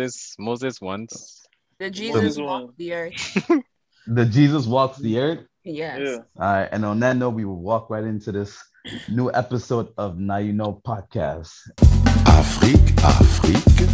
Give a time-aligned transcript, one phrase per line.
[0.00, 1.46] Moses, Moses once.
[1.78, 2.46] The Jesus one.
[2.46, 3.50] walked the earth.
[4.06, 5.40] The Jesus walks the earth.
[5.62, 6.00] Yes.
[6.02, 6.16] Yeah.
[6.42, 8.58] All right, and on that note, we will walk right into this
[9.10, 11.52] new episode of Now You Know podcast.
[12.26, 13.88] Afrique, Afrique,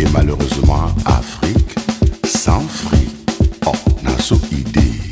[0.00, 1.78] et malheureusement Afrique
[2.26, 3.10] sans fric.
[3.66, 5.10] Oh, naso idée.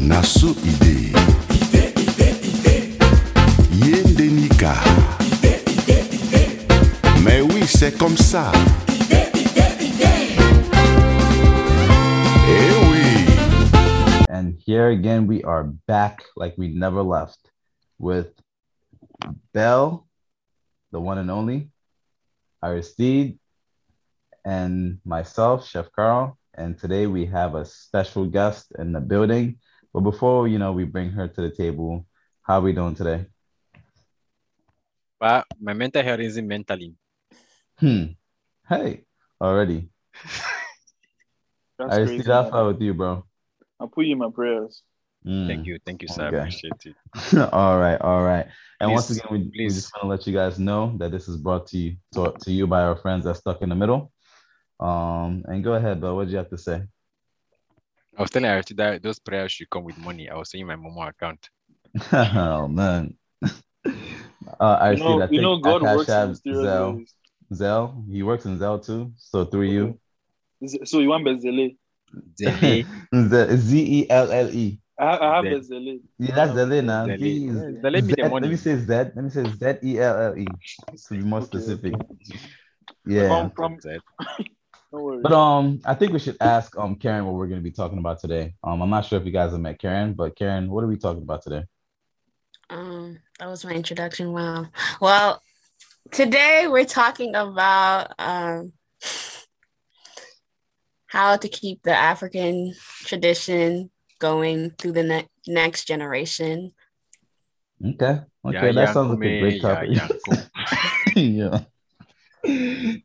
[0.00, 1.05] Naso idée.
[7.76, 8.50] C'est comme ça.
[12.48, 13.04] Eh oui.
[14.30, 17.50] And here again, we are back like we never left
[17.98, 18.32] with
[19.52, 20.06] Bell,
[20.90, 21.68] the one and only,
[22.62, 23.38] Aristide,
[24.42, 26.38] and myself, Chef Carl.
[26.54, 29.58] And today we have a special guest in the building.
[29.92, 32.06] But before you know, we bring her to the table.
[32.40, 33.26] How are we doing today?
[35.20, 36.94] Well, my mental health isn't mentally.
[37.78, 38.04] Hmm.
[38.68, 39.04] Hey,
[39.40, 39.88] already.
[41.78, 42.30] I Aristide, crazy.
[42.30, 42.50] how man.
[42.50, 43.24] far with you, bro?
[43.78, 44.82] I'll put you in my prayers.
[45.24, 45.46] Hmm.
[45.46, 46.28] Thank you, thank you, sir.
[46.28, 46.36] Okay.
[46.36, 46.96] I appreciate it.
[47.52, 48.46] all right, all right.
[48.80, 49.74] And once again, we, we please.
[49.74, 52.50] just want to let you guys know that this is brought to you to, to
[52.50, 54.12] you by our friends at Stuck in the Middle.
[54.80, 56.16] Um, and go ahead, Bill.
[56.16, 56.82] What do you have to say?
[58.16, 60.30] I was telling Archie that those prayers should come with money.
[60.30, 61.50] I was saying my Momo account.
[62.12, 63.14] oh man.
[64.60, 67.14] Uh, I You know, I you think know God I works in mysterious ways.
[67.52, 68.04] Zelle.
[68.10, 69.12] He works in Zelle too.
[69.16, 69.98] So through you,
[70.84, 71.76] So you want Bezele?
[72.40, 72.86] Zelle.
[73.58, 74.80] Z E L L E.
[74.98, 75.60] I, I have Zelle.
[75.60, 76.00] Bezele.
[76.18, 77.06] Yeah, that's Zelle now.
[77.06, 77.18] Zelle.
[77.18, 78.86] Z- Zelle me the Z- Let me say Z.
[78.88, 80.46] Let me say Z E L L E.
[80.46, 81.94] To be more Okay, specific.
[83.06, 83.28] Yeah.
[83.28, 84.00] From, from, Zelle.
[84.92, 85.22] don't worry.
[85.22, 87.98] But um, I think we should ask um Karen what we're going to be talking
[87.98, 88.54] about today.
[88.64, 90.96] Um, I'm not sure if you guys have met Karen, but Karen, what are we
[90.96, 91.64] talking about today?
[92.70, 94.32] Um, that was my introduction.
[94.32, 94.66] Wow.
[95.00, 95.42] Well,
[96.10, 98.72] today we're talking about um
[101.06, 106.72] how to keep the African tradition going through the ne- next generation.
[107.84, 109.90] Okay, okay, Yeah, that yeah, sounds like a great topic.
[109.92, 110.38] yeah, cool.
[111.14, 111.60] yeah.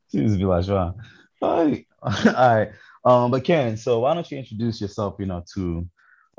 [0.08, 0.94] Seems villageois.
[1.42, 2.72] All right, all right.
[3.04, 5.88] Um, but Karen, so why don't you introduce yourself, you know, to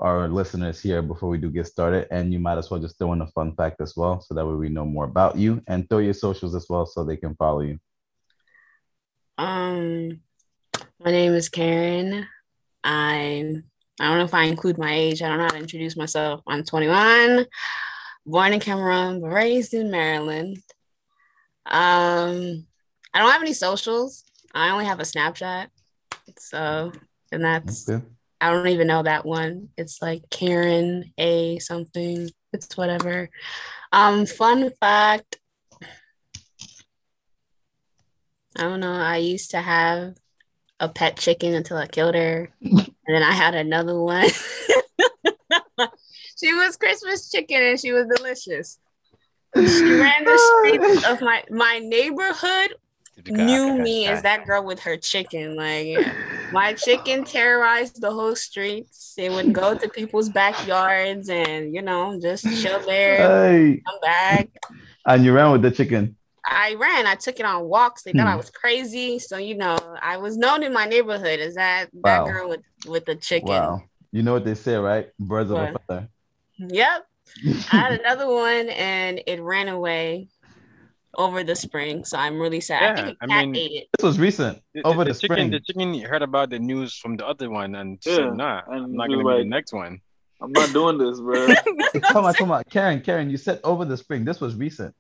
[0.02, 3.12] our listeners here before we do get started, and you might as well just throw
[3.12, 5.88] in a fun fact as well, so that way we know more about you, and
[5.88, 7.78] throw your socials as well, so they can follow you.
[9.38, 10.20] Um,
[10.98, 12.26] my name is Karen.
[12.84, 13.64] I'm
[14.00, 15.22] I don't know if I include my age.
[15.22, 16.40] I don't know how to introduce myself.
[16.48, 17.46] I'm 21,
[18.26, 20.56] born in Cameroon, raised in Maryland.
[21.66, 22.66] Um,
[23.14, 24.24] I don't have any socials.
[24.54, 25.68] I only have a Snapchat.
[26.38, 26.92] So,
[27.30, 28.04] and that's Okay.
[28.42, 29.68] I don't even know that one.
[29.78, 32.28] It's like Karen A something.
[32.52, 33.30] It's whatever.
[33.92, 35.38] Um, fun fact.
[38.58, 38.92] I don't know.
[38.92, 40.16] I used to have
[40.80, 42.50] a pet chicken until I killed her.
[42.60, 44.28] and then I had another one.
[46.36, 48.80] she was Christmas chicken and she was delicious.
[49.54, 52.74] She ran the streets of my my neighborhood
[53.24, 54.38] Typical knew me as style.
[54.38, 55.56] that girl with her chicken.
[55.56, 56.14] Like yeah.
[56.50, 59.14] my chicken terrorized the whole streets.
[59.16, 63.18] It would go to people's backyards and you know just chill there,
[63.48, 64.48] Hey, come back.
[65.06, 66.16] and you ran with the chicken.
[66.44, 67.06] I ran.
[67.06, 68.02] I took it on walks.
[68.02, 68.38] They thought I Hmm.
[68.38, 69.18] was crazy.
[69.20, 72.26] So you know, I was known in my neighborhood as that that Wow.
[72.26, 73.48] girl with with the chicken.
[73.48, 73.82] Wow.
[74.10, 75.08] You know what they say, right?
[75.18, 75.82] Birds of a What?
[75.88, 76.08] feather.
[76.58, 77.06] Yep.
[77.72, 80.28] I had another one and it ran away
[81.16, 82.04] over the spring.
[82.04, 82.82] So I'm really sad.
[82.82, 83.88] I Yeah, think a I cat mean- ate it.
[83.98, 84.62] This was recent.
[84.74, 85.50] The- Over the, the chicken, spring.
[85.50, 88.84] the chicken heard about the news from the other one and Yeah, said, "Nah, and
[88.84, 90.00] I'm not he gonna was be the next one."
[90.40, 91.46] I'm not doing this, bro.
[92.12, 93.30] Come on, come on, Karen, Karen.
[93.30, 94.24] You said over the spring.
[94.24, 94.92] This was recent.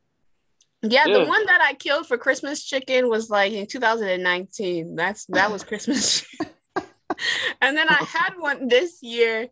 [0.82, 4.94] Yeah, the one that I killed for Christmas chicken was like in 2019.
[4.96, 6.24] That's that was Christmas.
[7.60, 9.48] and then I had one this year.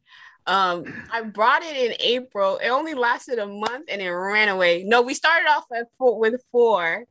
[0.47, 2.59] Um, I brought it in April.
[2.59, 4.85] It only lasted a month and it ran away.
[4.85, 7.05] No, we started off at four, with four.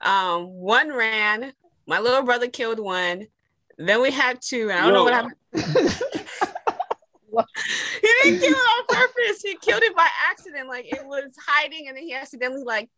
[0.00, 1.52] Um, one ran.
[1.86, 3.26] My little brother killed one.
[3.78, 4.70] Then we had two.
[4.72, 5.34] I don't know what happened.
[5.52, 5.60] he
[8.22, 9.42] didn't kill it on purpose.
[9.42, 10.68] He killed it by accident.
[10.68, 12.88] Like it was hiding, and then he accidentally like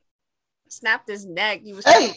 [0.69, 1.61] snapped his neck.
[1.65, 2.13] He was Hey,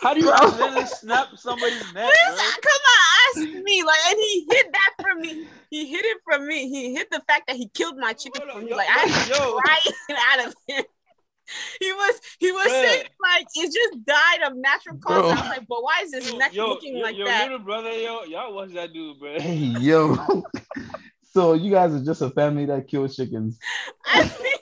[0.00, 0.34] How do you Bro.
[0.36, 2.36] accidentally snap somebody's neck, bro?
[2.36, 3.82] Listen, come on, ask me.
[3.82, 5.46] Like, and he hid that from me.
[5.70, 6.68] He hid it from me.
[6.68, 8.70] He hid the fact that he killed my chicken Hold from me.
[8.70, 10.16] yo, Like, I had to yo.
[10.40, 10.84] out of him.
[11.78, 12.82] He was he was Bruh.
[12.82, 15.30] saying like it just died of natural causes.
[15.30, 17.44] I was like, but why is his neck Yo, looking yo, like your that?
[17.44, 19.38] little brother, yo, y'all watch that dude, bro.
[19.38, 20.16] hey, yo.
[21.32, 23.60] so you guys are just a family that kills chickens.
[24.06, 24.58] I mean,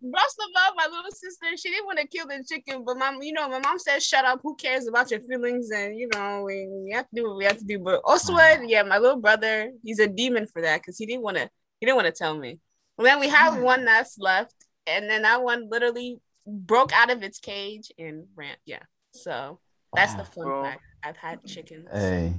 [0.00, 3.32] Boss Love, my little sister, she didn't want to kill the chicken, but my, you
[3.32, 4.40] know, my mom said, "Shut up.
[4.42, 7.44] Who cares about your feelings?" And you know, we, we have to do what we
[7.44, 7.78] have to do.
[7.80, 11.36] But Oswald, yeah, my little brother, he's a demon for that because he didn't want
[11.38, 11.50] to.
[11.80, 12.58] He didn't want to tell me.
[12.96, 14.54] And then we have one that's left,
[14.86, 18.56] and then that one literally broke out of its cage and ran.
[18.66, 19.60] Yeah, so
[19.94, 20.82] that's the fun Well, fact.
[21.04, 21.88] I've had chickens.
[21.92, 22.34] Hey,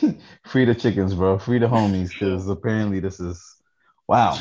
[0.46, 1.38] free the chickens, bro.
[1.38, 3.42] Free the homies, because apparently this is
[4.08, 4.38] wow.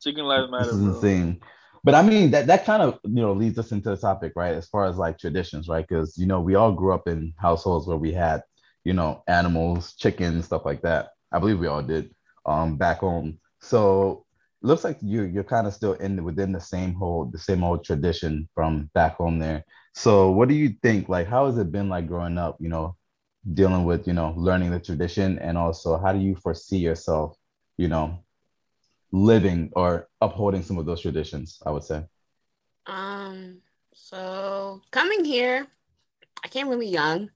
[0.00, 0.94] Chicken lives matter, This is bro.
[0.94, 1.40] insane.
[1.84, 4.54] But I mean that that kind of you know leads us into the topic, right?
[4.54, 5.86] As far as like traditions, right?
[5.86, 8.42] Because you know we all grew up in households where we had
[8.84, 11.10] you know animals, chickens, stuff like that.
[11.32, 12.14] I believe we all did
[12.46, 13.38] um back home.
[13.60, 14.24] So
[14.62, 17.84] looks like you you're kind of still in within the same whole the same old
[17.84, 19.64] tradition from back home there.
[19.94, 21.08] So what do you think?
[21.08, 22.56] Like how has it been like growing up?
[22.60, 22.96] You know,
[23.54, 27.36] dealing with you know learning the tradition, and also how do you foresee yourself?
[27.76, 28.24] You know,
[29.12, 32.04] living or upholding some of those traditions, I would say.
[32.86, 33.60] Um,
[33.94, 35.66] so coming here,
[36.44, 37.30] I came really young,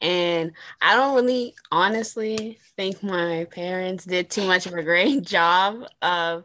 [0.00, 0.52] and
[0.82, 6.44] I don't really honestly think my parents did too much of a great job of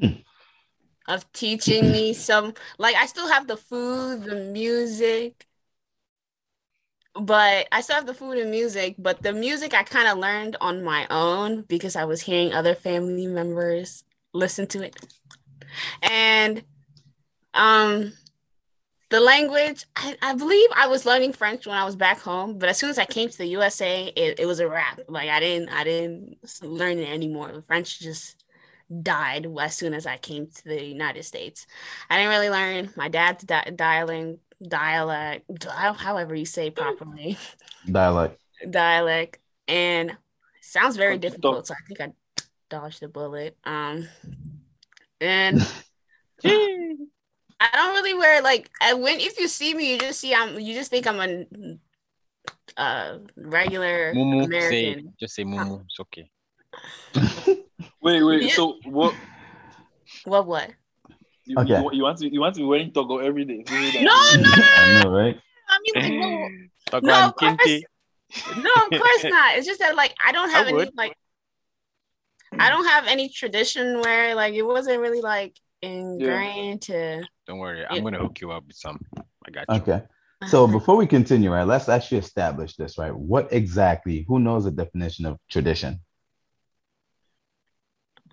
[0.00, 0.22] Hmm.
[1.08, 5.46] of teaching me some like I still have the food, the music,
[7.14, 10.56] but I still have the food and music, but the music I kind of learned
[10.60, 14.04] on my own because I was hearing other family members
[14.36, 14.96] listen to it.
[16.02, 16.62] And
[17.54, 18.12] um
[19.08, 22.68] the language, I, I believe I was learning French when I was back home, but
[22.68, 24.98] as soon as I came to the USA, it, it was a wrap.
[25.08, 27.52] Like I didn't I didn't learn it anymore.
[27.52, 28.44] The French just
[29.02, 31.66] died as soon as I came to the United States.
[32.10, 37.36] I didn't really learn my dad's di- dialing dialect, di- however you say properly,
[37.90, 38.40] Dialect.
[38.70, 39.38] dialect,
[39.68, 40.16] and
[40.60, 41.66] sounds very difficult.
[41.66, 42.12] So I think I
[42.68, 43.56] dodged the bullet.
[43.64, 44.08] Um,
[45.20, 45.60] and
[46.44, 50.58] I don't really wear like I when if you see me, you just see I'm
[50.60, 51.46] you just think I'm a
[52.76, 55.12] uh regular Mumu, say American.
[55.18, 55.84] just say Mumu.
[55.84, 56.30] It's okay.
[58.02, 58.42] Wait, wait.
[58.42, 58.54] Yeah.
[58.54, 59.14] So what?
[60.24, 60.70] What what?
[61.44, 61.80] You, Okay.
[61.80, 63.64] you, you want to you want to be wearing toghu every day?
[63.66, 65.40] No, no, no, I know, right?
[65.68, 67.56] I mean like no, No, of course.
[67.56, 67.82] Kente.
[68.56, 69.56] no, of course not.
[69.56, 70.90] It's just that like I don't I have any would.
[70.96, 71.16] like
[72.60, 77.84] I don't have any tradition where like it wasn't really like ingrained to Don't worry,
[77.86, 78.02] I'm Yeah.
[78.02, 78.98] gonna hook you up with some.
[79.46, 79.76] I got you.
[79.76, 80.02] Okay.
[80.48, 83.14] So before we continue, right, let's actually establish this, right?
[83.14, 86.00] What exactly, who knows the definition of tradition?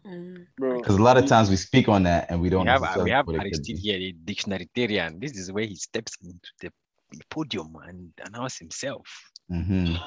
[0.05, 0.47] Mm.
[0.57, 3.11] Because a lot of times we speak on that and we don't We have necessarily
[3.11, 5.21] we have put it Aristide here, the dictionarytarian.
[5.21, 6.71] This is where he steps into the
[7.29, 9.07] podium and announce himself.
[9.49, 10.01] Mhm.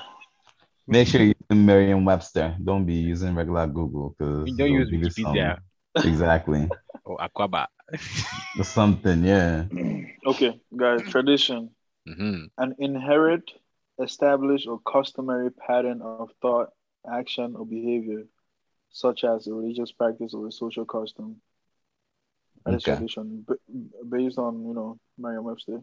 [0.88, 2.56] Make sure you use Merriam-Webster.
[2.62, 5.58] Don't be using regular Google because We don't use Wikipedia
[6.02, 6.68] Exactly.
[7.04, 7.66] or Aquaba.
[8.58, 9.64] Or something, yeah.
[10.26, 11.02] Okay, guys.
[11.04, 11.70] Tradition:
[12.06, 13.50] hmm an inherent,
[14.02, 16.58] established, or customary pattern of thought,
[16.98, 18.14] action, or behavior,
[18.90, 21.40] such as a religious practice or a social custom.
[22.64, 22.84] That is Okay.
[22.84, 25.82] tradition, b- based on you know Merriam-Webster.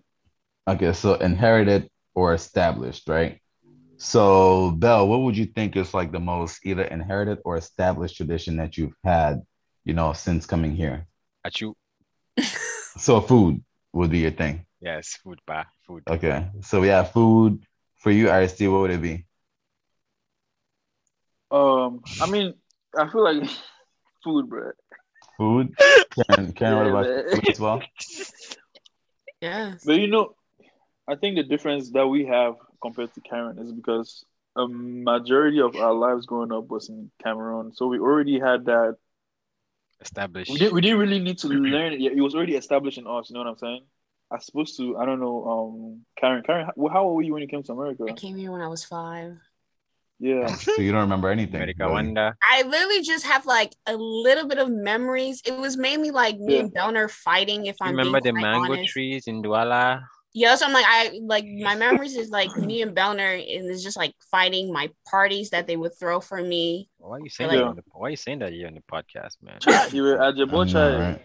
[0.68, 3.40] Okay, so inherited or established, right?
[4.04, 8.58] So, Belle, what would you think is like the most either inherited or established tradition
[8.58, 9.42] that you've had,
[9.86, 11.08] you know, since coming here?
[11.46, 11.78] At you,
[12.98, 13.64] So, food
[13.94, 14.66] would be your thing.
[14.82, 16.04] yes, food bar, food.
[16.06, 17.64] Okay, so we have food
[17.96, 18.68] for you, RST.
[18.68, 19.26] What would it be?
[21.50, 22.56] Um, I mean,
[22.98, 23.50] I feel like
[24.24, 24.72] food, bro.
[25.38, 25.78] Food.
[26.28, 27.42] Karen, Karen what Yeah, about man.
[27.50, 27.82] as well?
[29.42, 29.82] Yes.
[29.86, 30.36] But you know,
[31.08, 34.24] I think the difference that we have compared to Karen is because
[34.56, 38.98] a majority of our lives growing up was in Cameroon, so we already had that.
[40.02, 40.52] Established.
[40.52, 40.74] We didn't.
[40.76, 42.00] We didn't really need to learn it.
[42.02, 42.12] yet.
[42.14, 43.30] It was already established in us.
[43.30, 43.84] You know what I'm saying?
[44.30, 44.98] I supposed to.
[44.98, 45.38] I don't know.
[45.54, 46.44] Um, Karen.
[46.44, 46.66] Karen.
[46.68, 48.04] How, how old were you when you came to America?
[48.10, 49.38] I came here when I was five.
[50.20, 50.48] Yeah.
[50.66, 51.56] So you don't remember anything.
[51.56, 51.88] America?
[51.90, 52.36] Wanda.
[52.44, 55.42] I literally just have like a little bit of memories.
[55.46, 56.60] It was mainly like me Yeah.
[56.62, 57.66] and Belner fighting.
[57.68, 58.92] If I'm Remember the being quite mango honest.
[58.94, 60.04] trees in Douala?
[60.34, 63.84] Yeah, so I'm like I like my memories is like me and Belner and it's
[63.84, 66.90] just like fighting my parties that they would throw for me.
[66.98, 67.66] Why are you saying Like- that?
[67.66, 69.60] On the, why are you saying that here on the podcast, man?
[69.92, 71.00] you were at I know, Jebocha.
[71.00, 71.22] right?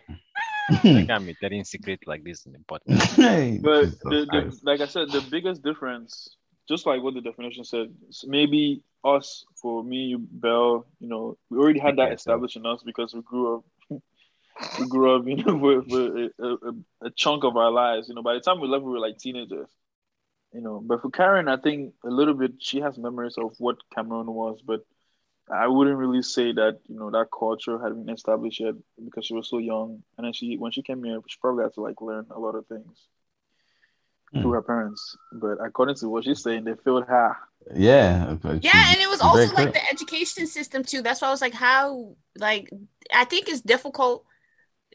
[0.70, 3.14] I can't be telling secret like this in the podcast.
[3.16, 6.36] Hey, But the, the, like I said, the biggest difference,
[6.68, 7.88] just like what the definition said,
[8.26, 12.56] maybe us, for me, you, Bell, you know, we already had that Okay, so- established
[12.56, 13.64] in us because we grew up,
[14.76, 16.44] we grew up, you know, with, with a,
[17.02, 18.08] a, a chunk of our lives.
[18.08, 19.68] You know, by the time we left, we were like teenagers.
[20.52, 23.76] You know, but for Karen, I think a little bit she has memories of what
[23.94, 24.80] Cameroon was, but
[25.50, 28.74] I wouldn't really say that you know that culture had been established yet
[29.04, 31.74] because she was so young, and then she when she came here, she probably had
[31.74, 33.08] to like learn a lot of things
[34.32, 34.42] Hmm.
[34.42, 35.16] through her parents.
[35.32, 37.36] But according to what she's saying, they failed her.
[37.74, 38.36] Yeah.
[38.42, 41.02] but Yeah, and it was also like the education system too.
[41.02, 42.68] That's why I was like, how like
[43.14, 44.24] I think it's difficult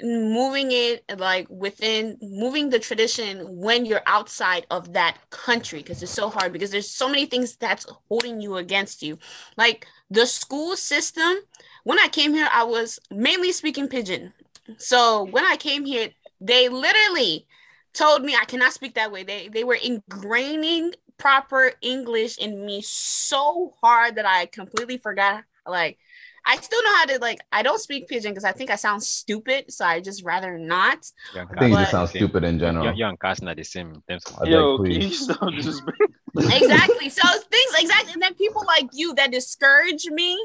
[0.01, 6.11] moving it like within moving the tradition when you're outside of that country because it's
[6.11, 9.19] so hard because there's so many things that's holding you against you.
[9.55, 11.35] Like the school system,
[11.83, 14.33] when I came here, I was mainly speaking pidgin.
[14.77, 16.09] So when I came here,
[16.41, 17.47] they literally
[17.93, 19.23] told me I cannot speak that way.
[19.23, 25.43] They they were ingraining proper English in me so hard that I completely forgot.
[25.65, 25.97] Like,
[26.45, 27.39] I still know how to like.
[27.51, 31.05] I don't speak pidgin because I think I sound stupid, so I just rather not.
[31.33, 32.85] You I think you just sound stupid in general.
[32.85, 35.09] You, you and Carson are the same in terms of I beg, Yo, can you
[35.11, 35.97] stop disrespect?
[36.35, 37.09] Exactly.
[37.09, 40.35] So things exactly, and then people like you that discourage me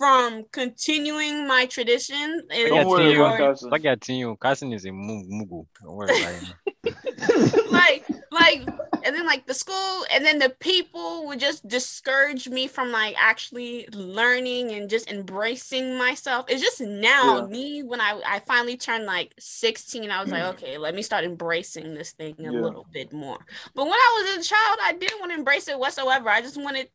[0.00, 2.40] from continuing my tradition.
[2.50, 3.22] is- Don't worry Continue.
[3.22, 3.68] about Carson.
[3.68, 5.66] Like I tell you, Carson is a mu- mugu.
[5.82, 6.54] Don't worry about him.
[7.70, 8.66] like like
[9.04, 13.14] and then like the school and then the people would just discourage me from like
[13.18, 17.46] actually learning and just embracing myself it's just now Yeah.
[17.46, 20.50] me when i i finally turned like 16 i was like mm.
[20.50, 22.50] okay let me start embracing this thing a Yeah.
[22.50, 23.38] little bit more
[23.74, 26.60] but when i was a child i didn't want to embrace it whatsoever i just
[26.60, 26.88] wanted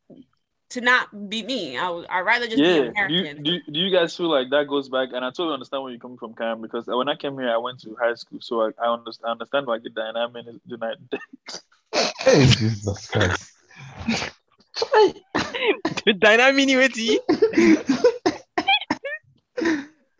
[0.70, 2.80] to not be me i would i'd rather just be Yeah.
[2.80, 5.10] Do american do, you- do you guys feel like that goes back?
[5.12, 7.56] And I totally understand where you're coming from, Karen, because when I came here, I
[7.58, 10.46] went to high school, so I, I understand, I understand like the dynamic.
[10.46, 11.18] is dy-
[12.24, 13.52] Hey, Jesus Christ.
[16.04, 17.20] the dynamic with you.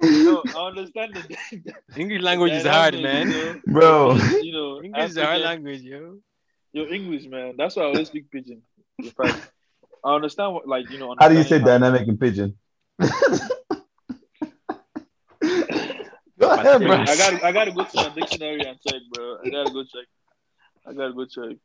[0.00, 3.31] no, I understand the English language is hard, dynamic, man.
[3.31, 4.17] You know, Bro.
[4.43, 6.19] you know, English is a hard language, yo.
[6.73, 7.55] Your English, man.
[7.57, 8.61] That's why I always speak pidgin.
[8.99, 9.38] In fact,
[10.07, 11.17] I understand what, like, you know.
[11.19, 12.55] How do you say dynamic in pidgin?
[16.39, 16.93] Go ahead, bro.
[16.93, 19.39] I got I gotta go to my dictionary and check, bro.
[19.45, 20.07] I gotta go check.
[20.87, 21.57] I gotta go check.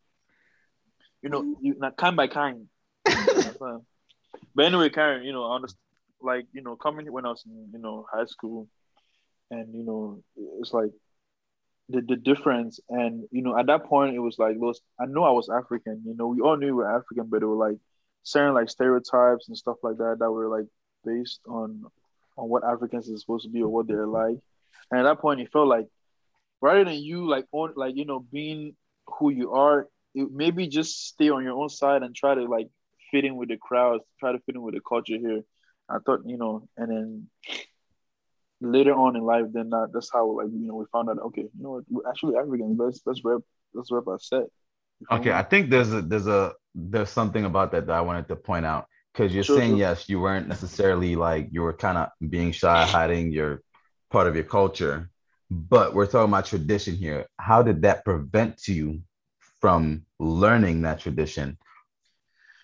[1.21, 2.67] You know, you not kind by kind.
[3.05, 5.77] but anyway, Karen, you know, I understand
[6.21, 8.67] like, you know, coming when I was in, you know, high school
[9.49, 10.23] and you know,
[10.59, 10.91] it's like
[11.89, 15.23] the, the difference and you know, at that point it was like those I know
[15.23, 17.77] I was African, you know, we all knew we were African, but it was like
[18.23, 20.67] certain like stereotypes and stuff like that that were like
[21.05, 21.83] based on
[22.37, 24.37] on what Africans is supposed to be or what they're like.
[24.89, 25.87] And at that point, it felt like
[26.61, 28.75] rather than you like on like you know being
[29.19, 32.69] who you are, it, maybe just stay on your own side and try to like
[33.11, 35.41] fit in with the crowd, try to fit in with the culture here.
[35.89, 37.27] I thought you know, and then
[38.61, 41.41] later on in life, then that, that's how like you know we found out okay,
[41.41, 42.77] you know what, we're actually Africans.
[42.79, 43.41] Let's let's rep
[43.73, 44.43] let's rep our set.
[45.09, 45.31] Okay.
[45.31, 48.65] I think there's a there's a there's something about that that I wanted to point
[48.65, 49.79] out because you're Sure, saying sure.
[49.79, 53.61] yes, you weren't necessarily like you were kind of being shy, hiding your
[54.09, 55.09] part of your culture,
[55.49, 57.25] but we're talking about tradition here.
[57.37, 59.01] How did that prevent you
[59.59, 61.57] from learning that tradition?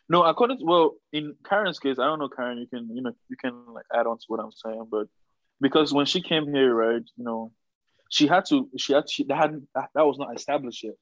[0.09, 2.57] No, according to well, in Karen's case, I don't know Karen.
[2.59, 5.07] You can you know you can like add on to what I'm saying, but
[5.59, 7.51] because when she came here, right, you know,
[8.09, 10.93] she had to she had she that hadn't that, that was not established yet,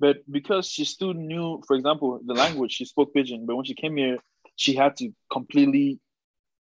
[0.00, 3.74] but because she still knew, for example, the language she spoke pidgin, but when she
[3.74, 4.18] came here,
[4.56, 6.00] she had to completely,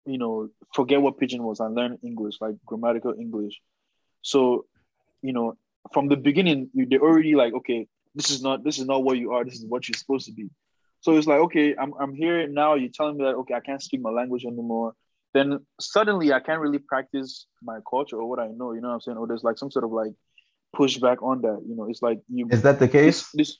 [0.05, 3.59] you know, forget what pidgin was and learn English, like grammatical English.
[4.21, 4.65] So,
[5.21, 5.57] you know,
[5.93, 9.17] from the beginning, you- they already like, okay, this is not this is not what
[9.17, 9.43] you are.
[9.45, 10.49] This is what you're supposed to be.
[11.01, 12.75] So it's like, okay, I'm I'm here now.
[12.75, 14.93] You're telling me that okay, I can't speak my language anymore.
[15.33, 18.73] Then suddenly I can't really practice my culture or what I know.
[18.73, 19.17] You know what I'm saying?
[19.17, 20.13] Or there's like some sort of like
[20.75, 21.61] pushback on that.
[21.67, 22.47] You know, it's like you.
[22.51, 23.29] Is that the case?
[23.33, 23.57] This,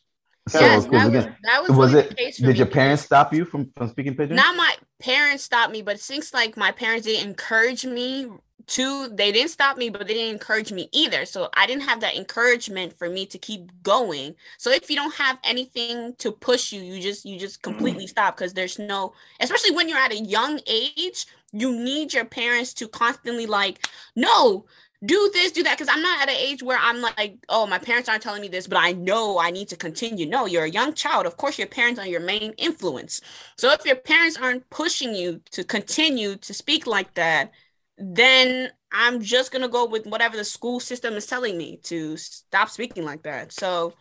[0.48, 2.10] this So, yes, 'cause that was again, that was, was really it?
[2.10, 4.36] the case for Did me your parents because- stop you from from speaking pidgin?
[4.36, 8.30] not my parents stopped me, but since like my parents didn't encourage me
[8.68, 11.26] to, they didn't stop me, but they didn't encourage me either.
[11.26, 14.36] So I didn't have that encouragement for me to keep going.
[14.60, 18.38] So if you don't have anything to push you, you just you just completely stop
[18.38, 22.88] because there's no, especially when you're at a young age, you need your parents to
[22.88, 24.66] constantly like, no,
[25.06, 25.78] do this, do that.
[25.78, 28.48] Because I'm not at an age where I'm like, oh, my parents aren't telling me
[28.50, 30.26] this, but I know I need to continue.
[30.26, 31.26] No, you're a young child.
[31.26, 33.22] Of course, your parents are your main influence.
[33.58, 37.52] So if your parents aren't pushing you to continue to speak like that,
[37.98, 42.70] then I'm just gonna go with whatever the school system is telling me to stop
[42.70, 43.52] speaking like that.
[43.52, 43.94] So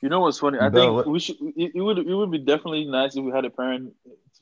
[0.00, 0.58] You know what's funny?
[0.58, 1.36] I Bro, think what- we should.
[1.56, 1.98] It, it would.
[1.98, 3.94] It would be definitely nice if we had a parent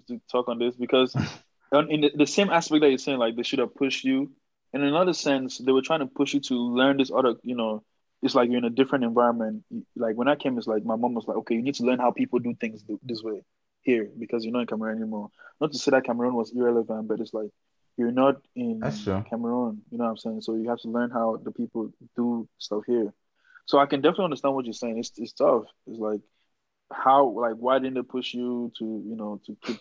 [0.09, 1.15] to, to talk on this because,
[1.73, 4.31] on- in the, the same aspect that you're saying, like they should have pushed you.
[4.73, 7.35] In another sense, they were trying to push you to learn this other.
[7.43, 7.83] You know,
[8.23, 9.65] it's like you're in a different environment.
[9.97, 11.99] Like when I came, it's like my mom was like, "Okay, you need to learn
[11.99, 13.43] how people do things this way
[13.83, 15.31] here because you're not in Cameroon anymore.
[15.61, 17.51] Not to say that Cameroon was irrelevant, but it's like
[17.97, 19.09] you're not in.
[19.29, 19.83] Cameroon.
[19.91, 20.41] You know what I'm saying?
[20.43, 23.13] So you have to learn how the people do stuff here.
[23.67, 24.99] So I can definitely understand what you're saying.
[24.99, 25.65] It's it's tough.
[25.87, 26.21] It's like
[26.93, 29.79] how like why didn't they push you to you know to keep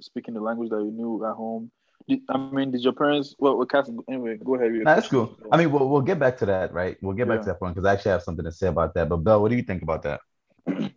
[0.00, 1.70] speaking the language that you knew at home?
[2.08, 3.34] Did, I mean, did your parents?
[3.38, 4.72] Well, well, Cassie, anyway, go ahead.
[4.72, 5.36] Nah, that's cool.
[5.50, 6.96] I mean, we'll, we'll get back to that, right?
[7.02, 7.42] We'll get back Yeah.
[7.42, 9.08] to that point because I actually have something to say about that.
[9.08, 10.20] But Bell, what do you think about that?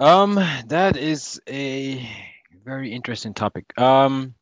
[0.00, 0.34] Um,
[0.68, 2.08] that is a
[2.64, 3.76] very interesting topic.
[3.76, 4.34] Um,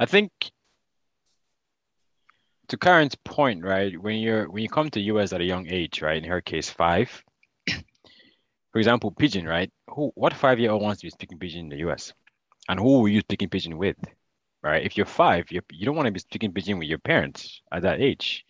[0.00, 0.32] I think
[2.66, 3.96] to Karen's point, right?
[4.00, 6.16] When you're when you come to US at a young age, right?
[6.16, 7.22] In her case, five.
[8.72, 9.70] For example, pidgin, right?
[9.90, 12.12] Who what five year old wants to be speaking pidgin in the US?
[12.68, 13.96] And who were you speaking pidgin with?
[14.62, 14.84] Right?
[14.84, 17.82] If you're five, you you don't want to be speaking pidgin with your parents at
[17.82, 18.44] that age.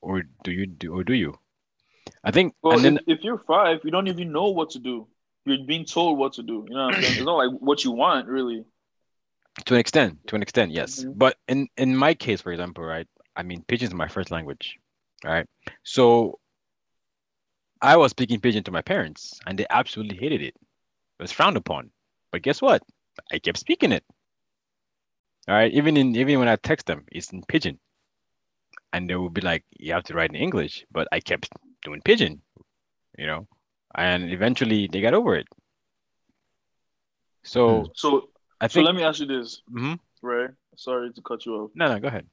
[0.00, 1.38] Or do you do or do you?
[2.24, 5.06] I think Well, and then if, you're five, you don't even know what to do.
[5.44, 6.66] You're being told what to do.
[6.68, 7.14] You know what I'm saying?
[7.16, 8.64] It's not like what you want, really.
[9.66, 11.04] To an extent, to an extent, yes.
[11.04, 11.12] Mhm.
[11.16, 13.06] But in in my case, for example, right?
[13.36, 14.78] I mean, pidgin is my first language,
[15.24, 15.46] right?
[15.82, 16.40] So
[17.80, 20.54] I was speaking pidgin to my parents, and they absolutely hated it.
[20.54, 21.90] It was frowned upon.
[22.32, 22.82] But guess what?
[23.32, 24.04] I kept speaking it.
[25.48, 27.78] All right, even in even when I text them, it's in pidgin,
[28.92, 31.48] and they would be like, "You have to write in English," but I kept
[31.82, 32.42] doing pidgin,
[33.18, 33.48] you know,
[33.94, 35.48] and eventually they got over it.
[37.42, 38.28] So So,
[38.60, 39.98] I so let me ask you this, Mhm.
[40.22, 40.50] right?
[40.76, 41.70] Sorry to cut you off.
[41.74, 42.26] No, no, go ahead.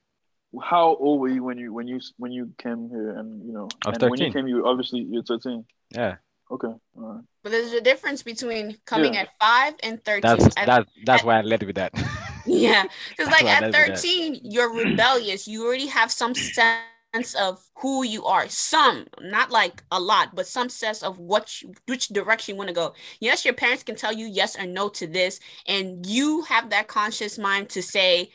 [0.62, 3.10] How old were you when you when you when you came here?
[3.18, 5.64] And you know, I was and when you came, you obviously you're 13.
[5.90, 6.16] Yeah.
[6.50, 6.80] Okay, all
[7.12, 7.24] right.
[7.42, 9.22] But there's a difference between coming Yeah.
[9.22, 10.22] at five and 13.
[10.22, 11.92] That's At- that that's why I led with that.
[12.50, 14.04] Yeah, because like at what I did with that.
[14.04, 15.46] 13, you're rebellious.
[15.48, 18.48] You already have some sense of who you are.
[18.48, 22.68] Some, not like a lot, but some sense of what you, which direction you want
[22.68, 22.94] to go.
[23.20, 26.88] Yes, your parents can tell you yes or no to this, and you have that
[26.88, 28.30] conscious mind to say,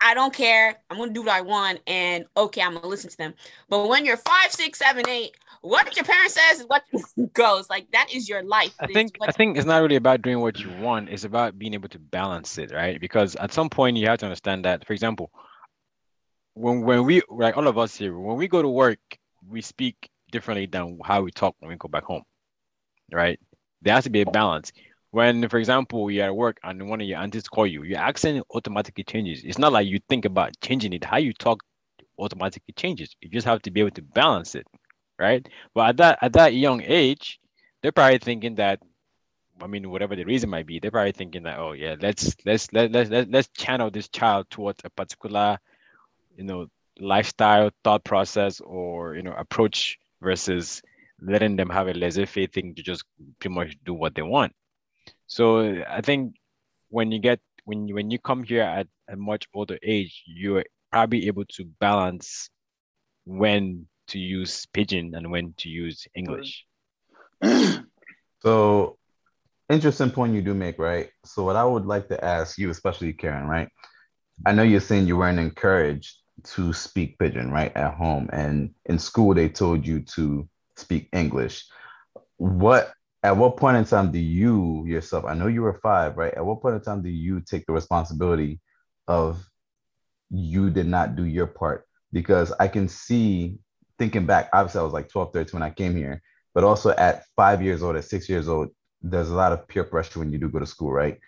[0.00, 0.76] I don't care.
[0.90, 3.34] I'm gonna do what I want, and okay, I'm gonna listen to them.
[3.68, 6.84] But when you're five, six, seven, eight, what your parents says is what
[7.32, 7.68] goes.
[7.70, 8.74] Like that is your life.
[8.80, 11.08] I think I think it's not really about doing what you want.
[11.08, 13.00] It's about being able to balance it, right?
[13.00, 15.30] Because at some point you have to understand that, for example,
[16.54, 18.98] when when we like all of us here, when we go to work,
[19.48, 22.22] we speak differently than how we talk when we go back home,
[23.12, 23.38] right?
[23.82, 24.72] There has to be a balance.
[25.16, 28.44] When, for example, you're at work and one of your aunties call you, your accent
[28.54, 29.42] automatically changes.
[29.44, 31.04] It's not like you think about changing it.
[31.04, 31.62] How you talk
[32.18, 33.16] automatically changes.
[33.22, 34.66] You just have to be able to balance it,
[35.18, 35.48] right?
[35.72, 37.40] But at that at that young age,
[37.80, 38.80] they're probably thinking that
[39.62, 42.70] I mean, whatever the reason might be, they're probably thinking that, oh yeah, let's let's
[42.74, 45.56] let let's let, let's channel this child towards a particular,
[46.36, 46.66] you know,
[47.00, 50.82] lifestyle, thought process, or you know, approach versus
[51.22, 53.02] letting them have a laissez-faire thing to just
[53.40, 54.52] pretty much do what they want.
[55.26, 56.36] So I think
[56.88, 60.64] when you get when you when you come here at a much older age, you're
[60.90, 62.48] probably able to balance
[63.24, 66.64] when to use pidgin and when to use English.
[68.40, 68.98] So,
[69.68, 71.10] interesting point you do make, right?
[71.24, 73.68] So, what I would like to ask you, especially Karen, right?
[74.46, 76.14] I know you're saying you weren't encouraged
[76.54, 81.64] to speak pidgin, right, at home, and in school they told you to speak English.
[82.36, 82.92] What
[83.26, 85.24] at what point in time do you yourself?
[85.24, 86.34] I know you were five, right?
[86.34, 88.60] At what point in time do you take the responsibility
[89.08, 89.44] of
[90.30, 91.86] you did not do your part?
[92.12, 93.58] Because I can see
[93.98, 96.22] thinking back, obviously I was like 12, 13 when I came here
[96.56, 98.70] but also at five years old, at six years old,
[99.02, 101.20] there's a lot of peer pressure when you do go to school, right?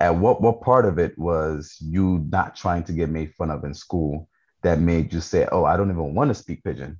[0.00, 3.62] At what what part of it was you not trying to get made fun of
[3.64, 4.28] in school
[4.64, 6.98] that made you say, "Oh, I don't even want to speak pidgin.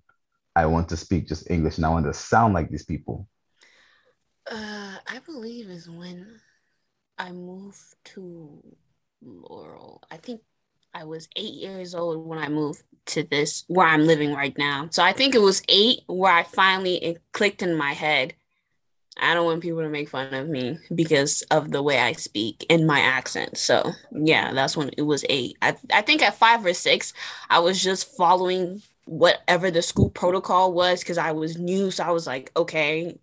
[0.55, 3.27] I want to speak just English, and I want to sound like these people."
[4.51, 6.41] Uh, I believe is when
[7.19, 8.63] I moved to
[9.23, 10.03] Laurel.
[10.11, 10.43] I think
[10.95, 14.89] I was eight years old when I moved to this where I'm living right now.
[14.91, 18.35] So I think it was eight where I finally it clicked in my head.
[19.21, 22.67] I don't want people to make fun of me because of the way I speak
[22.71, 23.59] and my accent.
[23.59, 25.59] So yeah, that's when it was eight.
[25.63, 27.13] I I think at five or six,
[27.51, 31.91] I was just following whatever the school protocol was because I was new.
[31.91, 33.19] So I was like, okay,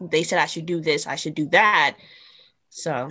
[0.00, 1.96] they said I should do this, I should do that.
[2.70, 3.10] So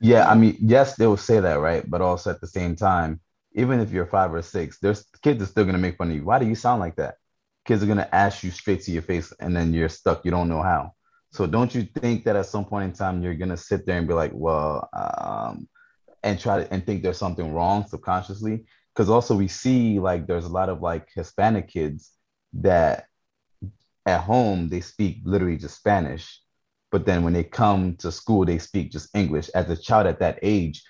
[0.00, 1.88] Yeah, I mean, yes, they will say that, right?
[1.88, 3.20] But also at the same time,
[3.54, 6.24] even if you're five or six, there's kids are still gonna make fun of you.
[6.24, 7.16] Why do you sound like that?
[7.66, 10.24] Kids are gonna ask you straight to your face, and then you're stuck.
[10.24, 10.92] You don't know how.
[11.32, 14.08] So don't you think that at some point in time you're gonna sit there and
[14.08, 15.68] be like, well, um,
[16.22, 18.64] and try to and think there's something wrong subconsciously?
[18.94, 22.12] Because also we see like there's a lot of like Hispanic kids
[22.54, 23.06] that
[24.06, 26.40] at home they speak literally just Spanish,
[26.90, 29.48] but then when they come to school, they speak just English.
[29.50, 30.82] As a child at that age,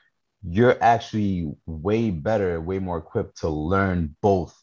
[0.42, 4.56] you're actually way better, way more equipped to learn both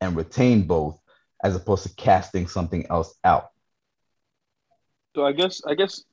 [0.00, 1.00] and retain both,
[1.42, 3.48] as opposed to casting something else out.
[5.16, 6.04] So I guess I guess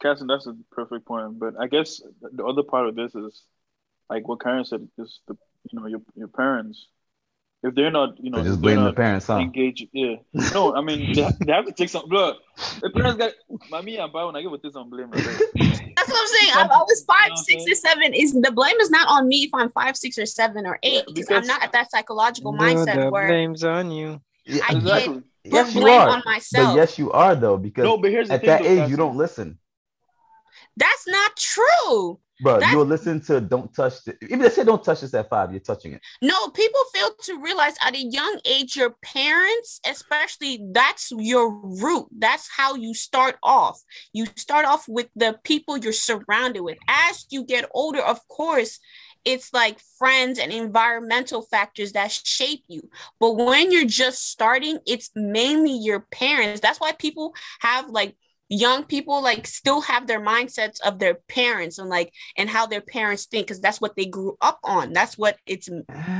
[0.00, 1.38] Cassie, that's a perfect point.
[1.38, 3.42] But I guess the other part of this is
[4.08, 5.36] like what Karen said is the
[5.70, 6.86] you know your your parents
[7.62, 9.38] if they're not you know So just they're blame the not parents, huh?
[9.38, 12.36] engaged yeah no I mean they, they have to take some blood
[12.80, 13.32] the parents got
[13.70, 15.24] mommy and Bow when I give with this on blame right?
[15.96, 16.52] That's what I'm saying.
[16.54, 18.14] I'm always five, six, or seven.
[18.14, 21.04] Is the blame is not on me if I'm five, six, or seven, or eight.
[21.06, 24.20] Yeah, because I'm not at that psychological No, mindset the where blame's on you.
[24.46, 26.08] Yeah, I exactly put yes, you blame are.
[26.08, 26.68] on myself.
[26.68, 28.90] But yes, you are though, because no but here's the at thing that though, age,
[28.90, 29.58] you don't listen.
[30.76, 32.18] That's not true.
[32.42, 35.28] Bro, you'll listen to "Don't Touch." The, even if they say "Don't touch this" at
[35.28, 36.00] five, you're touching it.
[36.22, 42.06] No, people fail to realize at a young age, your parents, especially, that's your root.
[42.16, 43.80] That's how you start off.
[44.12, 46.78] You start off with the people you're surrounded with.
[46.88, 48.78] As you get older, of course,
[49.24, 52.88] it's like friends and environmental factors that shape you.
[53.18, 56.60] But when you're just starting, it's mainly your parents.
[56.60, 58.16] That's why people have like
[58.50, 62.80] young people like still have their mindsets of their parents and like and how their
[62.80, 65.68] parents think because that's what they grew up on that's what it's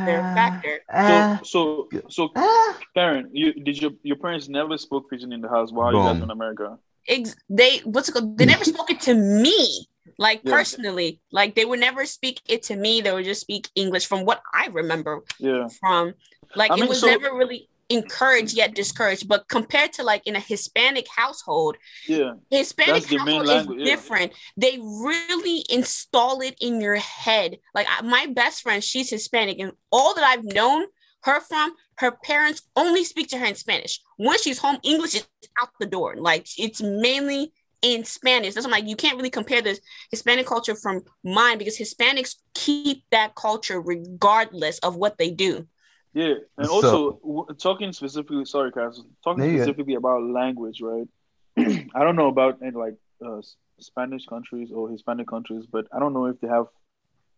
[0.07, 2.79] their factor Ah, so so so ah.
[2.95, 6.19] Karen you did your your parents never spoke pidgin in the house while you guys
[6.19, 8.39] were in America ex- they what's it called?
[8.39, 9.89] They never spoke it to me,
[10.19, 10.53] like Yeah.
[10.57, 11.19] personally.
[11.33, 13.01] Like they would never speak it to me.
[13.01, 16.15] They would just speak English from what I remember yeah from.
[16.55, 19.29] Like I it mean, was so- never really encouraged yet discouraged.
[19.29, 21.77] But compared to like in a Hispanic household,
[22.09, 23.85] yeah Hispanic household is yeah.
[23.85, 24.33] different.
[24.57, 27.59] They really install it in your head.
[27.75, 30.87] Like I, my best friend, she's Hispanic, and all that I've known
[31.25, 34.01] her from, her parents only speak to her in Spanish.
[34.19, 35.27] Once she's home, English is
[35.61, 36.17] out the door.
[36.17, 38.55] Like it's mainly in Spanish.
[38.55, 42.37] That's why I'm like you can't really compare this Hispanic culture from mine because Hispanics
[42.55, 45.67] keep that culture regardless of what they do.
[46.13, 51.09] Yeah, and So- also w- talking specifically, sorry, guys, talking specifically about language, right?
[51.59, 53.41] I don't know about in like uh,
[53.81, 56.67] Spanish countries or Hispanic countries, but I don't know if they have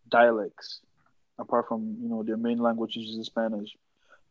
[0.09, 0.81] dialects
[1.39, 3.75] apart from you know their main language, which is Spanish.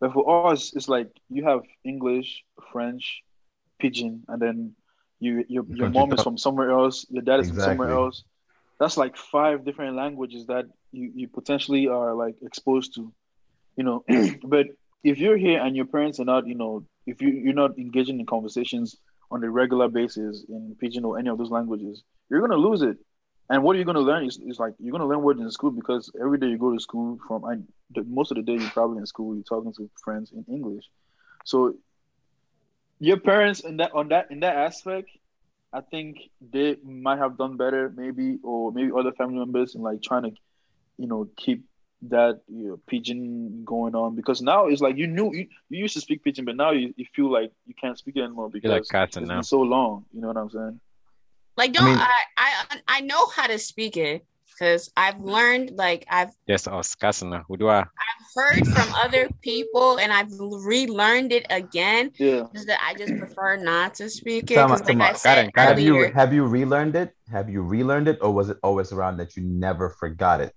[0.00, 3.22] But for us, it's like you have English, French,
[3.80, 4.74] Pidgin, and then
[5.20, 8.22] you your your mom is from somewhere else, your dad is from somewhere else.
[8.78, 13.12] That's like five different languages that you, you potentially are like exposed to
[13.76, 14.04] you know
[14.44, 14.66] but
[15.04, 18.20] if you're here and your parents are not you know if you, you're not engaging
[18.20, 18.96] in conversations
[19.30, 22.80] on a regular basis in pidgin or any of those languages you're going to lose
[22.82, 22.96] it.
[23.50, 25.40] And what are you going to learn is, is like you're going to learn words
[25.40, 27.56] in school because every day you go to school from I,
[27.94, 30.84] the, most of the day you're probably in school you're talking to friends in english.
[31.44, 31.74] So
[32.98, 35.10] your parents in that on that in that aspect
[35.72, 40.00] i think they might have done better maybe or maybe other family members in like
[40.00, 40.30] trying to
[40.98, 41.64] you know keep
[42.08, 45.94] that you know, pidgin going on because now it's like you knew you, you used
[45.94, 48.72] to speak pidgin but now you, you feel like you can't speak it anymore You're
[48.72, 49.36] like because Carson it's now.
[49.36, 50.80] been so long you know what i'm saying
[51.56, 56.04] Like don't mean- I I, I know how to speak it because I've learned like
[56.10, 57.44] I've Yes, us, Carson now.
[57.48, 57.80] Who do I?
[57.80, 62.10] I've heard from other people and I've relearned it again.
[62.18, 64.56] yeah Just that I just prefer not to speak it.
[64.56, 67.14] Time 'cause like time I said Karen, Have you earlier, have you relearned it?
[67.30, 70.52] Have you relearned it, or was it always around that you never forgot it?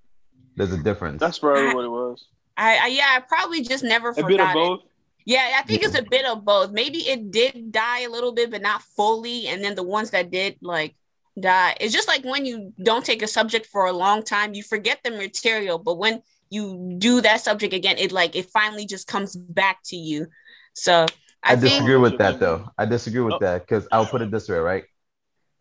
[0.56, 1.20] There's a difference.
[1.20, 2.26] that's probably what it was
[2.58, 4.54] I, I yeah, I probably just never a forgot bit of it.
[4.54, 4.80] both
[5.26, 6.72] Yeah, I think it's a bit of both.
[6.72, 9.48] Maybe it did die a little bit, but not fully.
[9.48, 10.96] And then the ones that did like
[11.40, 14.64] die, it's just like when you don't take a subject for a long time, you
[14.64, 19.08] forget the material, but when you do that subject again, it like it finally just
[19.08, 20.28] comes back to you.
[20.74, 21.06] So
[21.44, 22.70] I, I think disagree with that though.
[22.78, 23.40] I disagree with Oh.
[23.42, 24.86] that because I'll put it this way, right?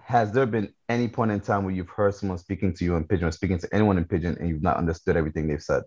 [0.04, 3.04] Has there been any point in time where you've heard someone speaking to you in
[3.04, 5.82] pidgin or speaking to anyone in pidgin and you've not understood everything they've said?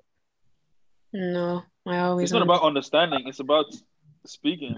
[1.13, 3.65] no, I always it's not about understanding it's about
[4.25, 4.75] speaking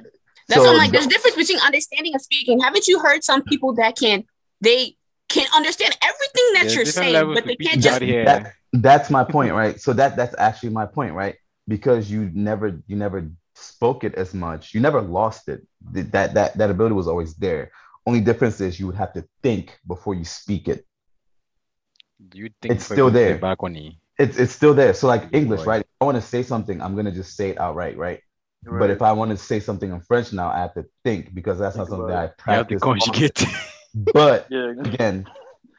[0.47, 0.91] That's So what I'm like.
[0.91, 2.59] There's a difference between understanding and speaking.
[2.59, 4.25] Haven't you heard some people that can
[4.61, 4.95] they
[5.29, 8.25] can understand everything that There's you're saying, but they can't just out.
[8.25, 9.79] That, that's my point, right?
[9.79, 11.35] So that that's actually my point, right?
[11.67, 14.73] Because you never you never spoke it as much.
[14.73, 15.65] You never lost it.
[15.91, 17.71] That that that ability was always there.
[18.09, 20.83] Only difference is you would have to think before you speak it.
[22.33, 23.37] You think It's still you put it there.
[23.39, 23.91] Back on you.
[24.17, 24.95] It's it's still there.
[24.95, 25.81] So like English, right?
[25.81, 28.19] If I want to say something, I'm gonna just say it outright, right?
[28.65, 31.59] But if I want to say something in French now, I have to think because
[31.59, 32.81] that's not Think something about that I You have to practice.
[32.81, 33.45] conjugate.
[33.93, 35.27] But yeah again,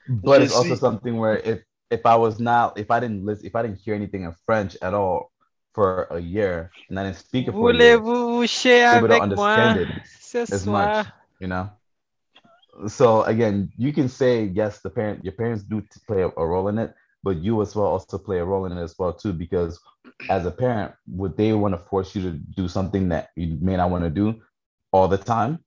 [0.08, 3.46] but it's Je also something where if if I was not if I didn't listen
[3.46, 5.32] if I didn't hear anything in French at all
[5.74, 9.14] for a year and I didn't speak it for a year, Voulez-vous coucher able to
[9.14, 9.88] avec moi understand it
[10.50, 11.04] as soir?
[11.04, 11.70] much, you know.
[12.88, 16.68] So again, you can say yes, the parent, your parents do play a, a role
[16.68, 19.32] in it, but you as well also play a role in it as well too.
[19.32, 19.80] Because
[20.28, 23.76] as a parent, would they want to force you to do something that you may
[23.76, 24.40] not want to do
[24.92, 25.58] all the time?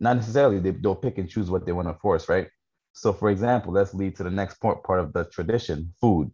[0.00, 0.58] Not necessarily.
[0.60, 2.48] They, they'll pick and choose what they want to force, right?
[2.92, 6.30] So, for example, let's lead to the next part part of the tradition: food.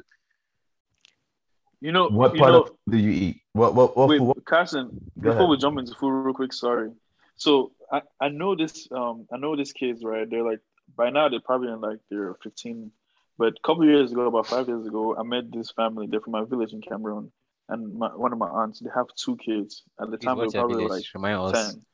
[1.81, 3.41] You know What you part know, of do you eat?
[3.53, 6.91] What what what, Wait, what Carson, before we jump into food real quick, sorry.
[7.37, 10.29] So I, I know this um I know these kids, right?
[10.29, 10.61] They're like
[10.97, 12.91] by now they're probably in like they're 15.
[13.37, 16.07] But a couple years ago, about five years ago, I met this family.
[16.07, 17.33] They're from my village in Cameroon.
[17.69, 19.83] And my, one of my aunts, they have two kids.
[20.01, 21.11] At the Please, time, they were probably like village?
[21.15, 21.73] Remind us.
[21.73, 21.85] 10.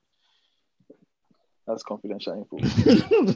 [1.66, 2.58] That's confidential info.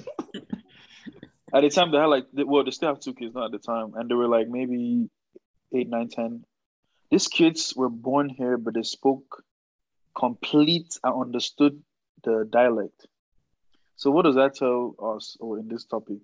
[1.54, 3.52] at the time, they had like, they- well, they still have two kids, not at
[3.52, 3.94] the time.
[3.94, 5.08] And they were like maybe
[5.74, 6.44] eight, nine, ten.
[7.10, 9.44] These kids were born here, but they spoke
[10.16, 11.82] complete I understood
[12.24, 13.06] the dialect.
[13.96, 16.18] So what does that tell us or in this topic?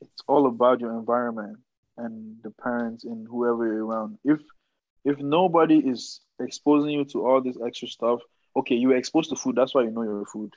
[0.00, 1.58] It's all about your environment
[1.96, 4.18] and the parents and whoever you're around.
[4.24, 4.40] If
[5.04, 8.20] if nobody is exposing you to all this extra stuff,
[8.56, 10.52] okay, you were exposed to food, that's why you know your food.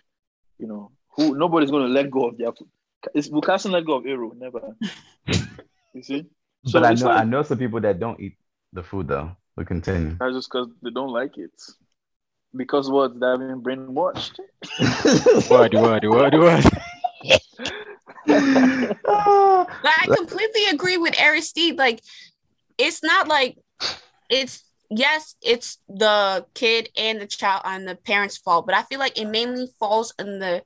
[0.57, 2.69] You know, who nobody's gonna let go of their food.
[3.13, 4.75] It's we can't let go of eru, never.
[5.93, 6.25] you see?
[6.65, 8.37] So but I it's know I know some people that don't eat
[8.73, 9.35] the food though.
[9.55, 10.15] We continue.
[10.19, 11.51] That's just because they don't like it.
[12.55, 13.13] Because what?
[13.13, 14.39] They've been brainwashed.
[15.49, 16.63] Word, word, word, word.
[18.27, 21.77] But I completely agree with Aristide.
[21.77, 22.01] Like,
[22.77, 23.57] it's not like
[24.29, 28.99] it's yes, it's the kid and the child and the parents' fault, but I feel
[28.99, 30.63] like it mainly falls in the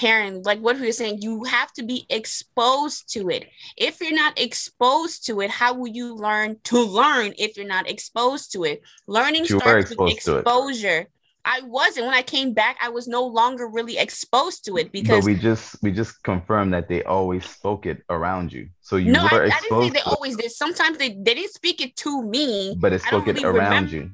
[0.00, 0.46] parent.
[0.46, 3.48] Like what we were saying, you have to be exposed to it.
[3.76, 7.88] If you're not exposed to it, how will you learn to learn if you're not
[7.88, 8.82] exposed to it?
[9.06, 11.06] Learning You starts with exposure.
[11.44, 12.76] I wasn't when I came back.
[12.82, 16.74] I was no longer really exposed to it but because we just we just confirmed
[16.74, 18.68] that they always spoke it around you.
[18.82, 20.50] So you no, I, were I didn't say exposed they always did.
[20.50, 22.76] Sometimes they, they didn't speak it to me.
[22.78, 24.10] but they I don't spoke it really around you.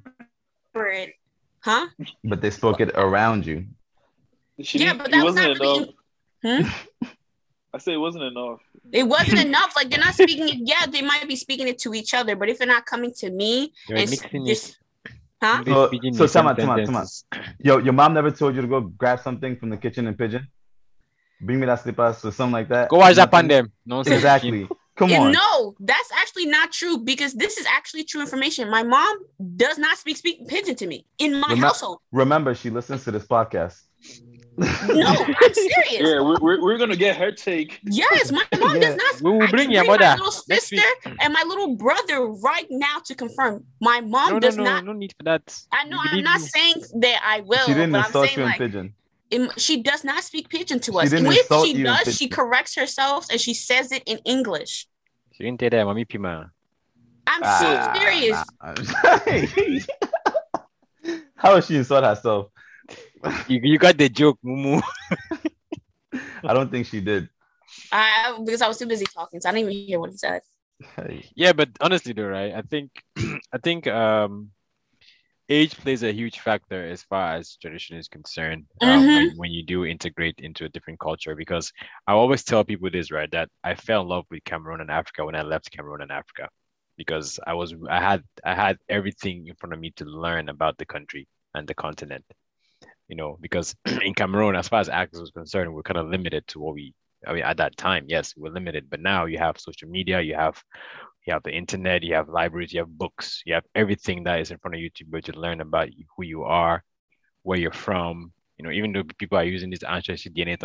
[0.74, 1.14] it.
[1.60, 1.88] Huh?
[2.22, 3.66] But they spoke it around you.
[4.62, 5.76] She Yeah, didn't- but it that was wasn't really.
[6.44, 6.70] enough.
[7.02, 7.06] Hmm?
[7.74, 8.60] I say it wasn't enough.
[8.90, 9.74] It wasn't enough.
[9.76, 10.56] Like they're not speaking it.
[10.64, 13.30] Yeah, they might be speaking it to each other, but if they're not coming to
[13.30, 14.70] me, You're and mixing this,
[15.04, 15.12] it.
[15.42, 15.62] huh?
[15.66, 17.06] So- speaking so the same Tama, Tama, Tama.
[17.06, 17.24] sentences.
[17.58, 20.46] Yo, your mom never told you to go grab something from the kitchen and Pidgin?
[21.42, 22.88] Bring me that slippers or something like that.
[22.88, 23.48] Go watch that Nothing?
[23.50, 23.70] pandem.
[23.84, 24.16] Nonsense.
[24.16, 24.66] Exactly.
[24.96, 25.30] Come on.
[25.32, 28.70] no, that's actually not true because this is actually true information.
[28.70, 29.18] My mom
[29.56, 31.98] does not speak speak pidgin to me in my Remem- household.
[32.12, 33.82] Remember, she listens to this podcast.
[34.58, 35.74] No, I'm serious.
[35.90, 37.80] Yeah, we're, we're, we're gonna get her take.
[37.84, 38.80] Yes, my mom Yeah.
[38.80, 39.20] does not.
[39.22, 40.80] We will I can bring your my mother little sister
[41.20, 43.64] and my little brother right now to confirm.
[43.80, 44.84] My mom No, no, does no, not.
[44.84, 45.58] no need for that.
[45.72, 46.46] I know I'm not you.
[46.46, 48.92] saying that I will, she didn't but I'm insult saying you in like Pidgin.
[49.30, 51.10] im- she does not speak pidgin to She us.
[51.10, 54.88] didn't And if she you does, she corrects herself and she says it in English.
[55.32, 56.50] She didn't tell that, mommy Pima.
[57.26, 58.42] I'm Ah, so serious.
[58.62, 58.74] nah.
[61.36, 62.48] How is she insult herself?
[63.48, 64.82] You, you got the joke, Mumu.
[66.44, 67.28] I don't think she did.
[67.90, 70.42] I because I was too busy talking, so I didn't even hear what he said.
[71.34, 72.54] Yeah, but honestly though, right?
[72.54, 72.90] I think
[73.52, 74.50] I think um
[75.48, 79.62] age plays a huge factor as far as tradition is concerned um, when, when you
[79.62, 81.72] do integrate into a different culture because
[82.06, 83.30] I always tell people this, right?
[83.30, 86.48] That I fell in love with Cameroon and Africa when I left Cameroon and Africa
[86.96, 90.78] because I was I had I had everything in front of me to learn about
[90.78, 92.24] the country and the continent.
[93.08, 96.46] You know, because in Cameroon, as far as access was concerned, we're kind of limited
[96.48, 96.94] to what we
[97.26, 100.34] I mean at that time, yes, we're limited, but now you have social media, you
[100.34, 100.62] have
[101.26, 104.50] you have the internet, you have libraries, you have books, you have everything that is
[104.50, 106.84] in front of you to be able to learn about who you are,
[107.42, 108.32] where you're from.
[108.58, 110.56] You know, even though people are using this ancestry DNA,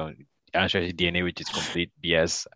[0.53, 2.47] ancestry DNA, which is complete BS.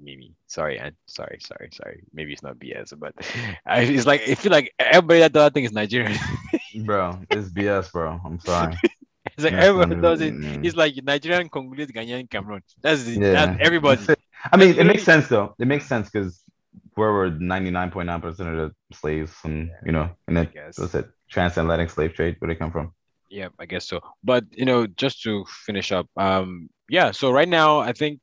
[0.00, 2.02] Maybe sorry, and sorry, sorry, sorry.
[2.12, 3.14] Maybe it's not BS, but
[3.66, 6.18] I, it's like I feel like everybody that does that thing is Nigerian.
[6.84, 8.20] Bro, it's BS, bro.
[8.24, 8.74] I'm sorry.
[9.36, 10.34] it's like That's everyone not does it.
[10.34, 12.62] even- It's like Nigerian, Congolese, Ghanaian, Cameroon.
[12.82, 13.32] That's, the, Yeah.
[13.32, 14.02] that's everybody.
[14.50, 15.54] I mean, it makes sense though.
[15.58, 16.42] It makes sense because
[16.94, 20.78] where we're 99.9% of the slaves and you know, and I it guess.
[20.78, 22.92] was it transatlantic slave trade where they come from.
[23.30, 24.00] Yeah, I guess so.
[24.22, 27.12] But you know, just to finish up, um, yeah.
[27.12, 28.20] So right now, I think,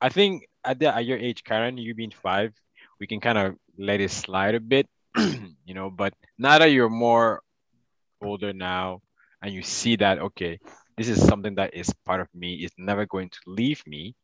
[0.00, 2.52] I think at the, at your age, Karen, you being five,
[2.98, 4.88] we can kind of let it slide a bit,
[5.64, 5.90] you know.
[5.90, 7.42] But now that you're more
[8.22, 9.02] older now,
[9.44, 10.58] and you see that okay,
[10.96, 14.14] this is something that is part of me, it's never going to leave me.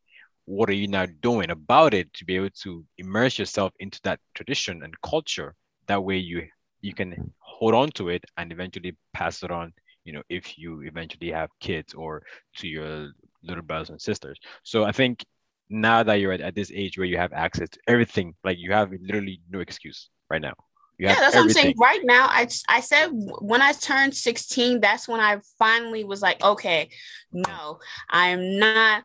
[0.46, 4.18] What are you now doing about it to be able to immerse yourself into that
[4.34, 5.54] tradition and culture?
[5.88, 6.48] That way, you
[6.80, 9.72] you can hold on to it and eventually pass it on
[10.04, 12.22] you know if you eventually have kids or
[12.56, 13.10] to your
[13.42, 14.38] little brothers and sisters.
[14.62, 15.24] So I think
[15.68, 18.72] now that you're at, at this age where you have access to everything, like you
[18.72, 20.54] have literally no excuse right now.
[21.08, 21.74] Yeah, that's what I'm saying.
[21.78, 26.42] Right now, I I said when I turned 16, that's when I finally was like,
[26.44, 26.90] okay,
[27.32, 27.78] no,
[28.10, 29.04] I am not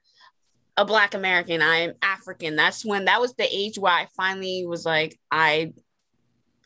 [0.78, 1.62] a black American.
[1.62, 2.56] I am African.
[2.56, 5.74] That's when that was the age where I finally was like, I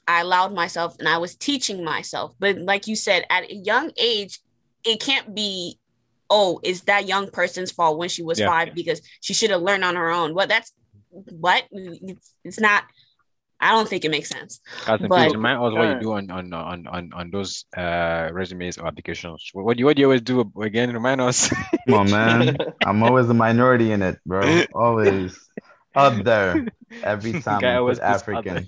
[0.08, 2.34] I allowed myself and I was teaching myself.
[2.40, 4.40] But like you said, at a young age,
[4.84, 5.78] it can't be,
[6.32, 8.48] oh, it's that young person's fault when she was Yeah.
[8.48, 10.34] five because she should have learned on her own.
[10.34, 10.72] Well, that's
[11.12, 12.86] what it's not.
[13.62, 14.62] I don't think it makes sense.
[14.82, 18.30] Carlton, But- please remind us what you do on on on on, on those uh,
[18.32, 19.50] resumes or applications.
[19.54, 20.94] What, what do you what do you always do again?
[20.94, 21.50] Remind us.
[21.88, 22.56] Come on, man.
[22.86, 24.64] I'm always a minority in it, bro.
[24.74, 25.38] Always
[25.96, 26.68] up there.
[27.04, 28.58] Every time Guy I always put African.
[28.58, 28.66] other.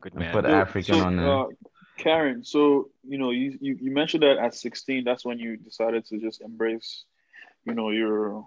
[0.00, 0.32] Good man.
[0.32, 1.26] Put So- African so, on there.
[1.28, 1.44] uh,
[1.96, 6.06] Karen, so you know, you, you you mentioned that at 16, that's when you decided
[6.06, 7.04] to just embrace,
[7.64, 8.46] you know, your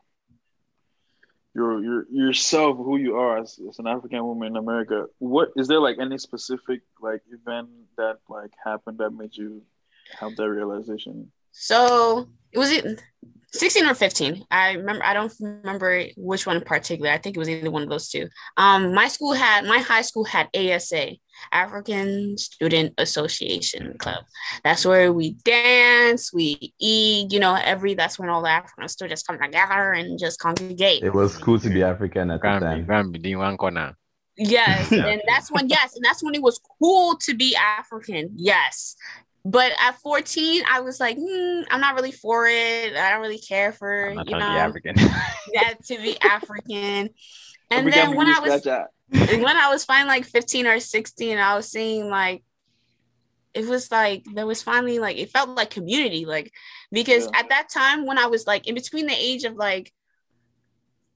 [1.55, 5.05] your your yourself, who you are as, as an African woman in America.
[5.19, 9.61] What is there like any specific like event that like happened that made you
[10.19, 11.31] have that realization?
[11.51, 13.01] So it was it
[13.53, 14.45] 16 or 15.
[14.49, 17.11] I remember I don't remember which one in particular.
[17.11, 18.27] I think it was either one of those two.
[18.57, 21.11] Um my school had my high school had ASA,
[21.51, 24.23] African Student Association Club.
[24.63, 29.23] That's where we dance, we eat, you know, every that's when all the African students
[29.23, 31.03] come together and just congregate.
[31.03, 32.85] It was cool to be African at the Grammy, time.
[32.85, 33.95] Grammy, doing one corner.
[34.37, 38.31] Yes, and that's when yes, and that's when it was cool to be African.
[38.35, 38.95] Yes.
[39.45, 42.95] But at 14, I was like, hmm, I'm not really for it.
[42.95, 44.95] I don't really care for, I'm not you trying to be know, African.
[45.53, 47.09] that to be African.
[47.79, 51.55] And then when I was and when I was finally like 15 or 16, I
[51.55, 52.43] was seeing like
[53.53, 56.51] it was like there was finally like it felt like community, like
[56.91, 57.39] because Yeah.
[57.39, 59.91] at that time when I was like in between the age of like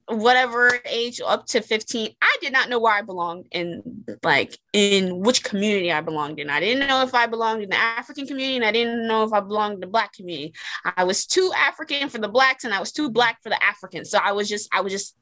[0.06, 3.82] whatever age up to 15 i did not know where i belonged in
[4.22, 6.48] like in which community i belonged in.
[6.48, 9.34] I didn't know if i belonged in the african community and i didn't know if
[9.34, 10.54] i belonged in the black community.
[10.96, 14.10] I was too african for the blacks and i was too black for the africans.
[14.10, 15.14] So i was just i was just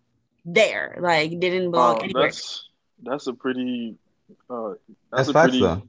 [0.49, 2.69] there like didn't belong Wow, anywhere that's
[3.03, 3.97] that's a pretty
[4.49, 4.79] uh That's
[5.13, 5.83] that's a facts, pretty though.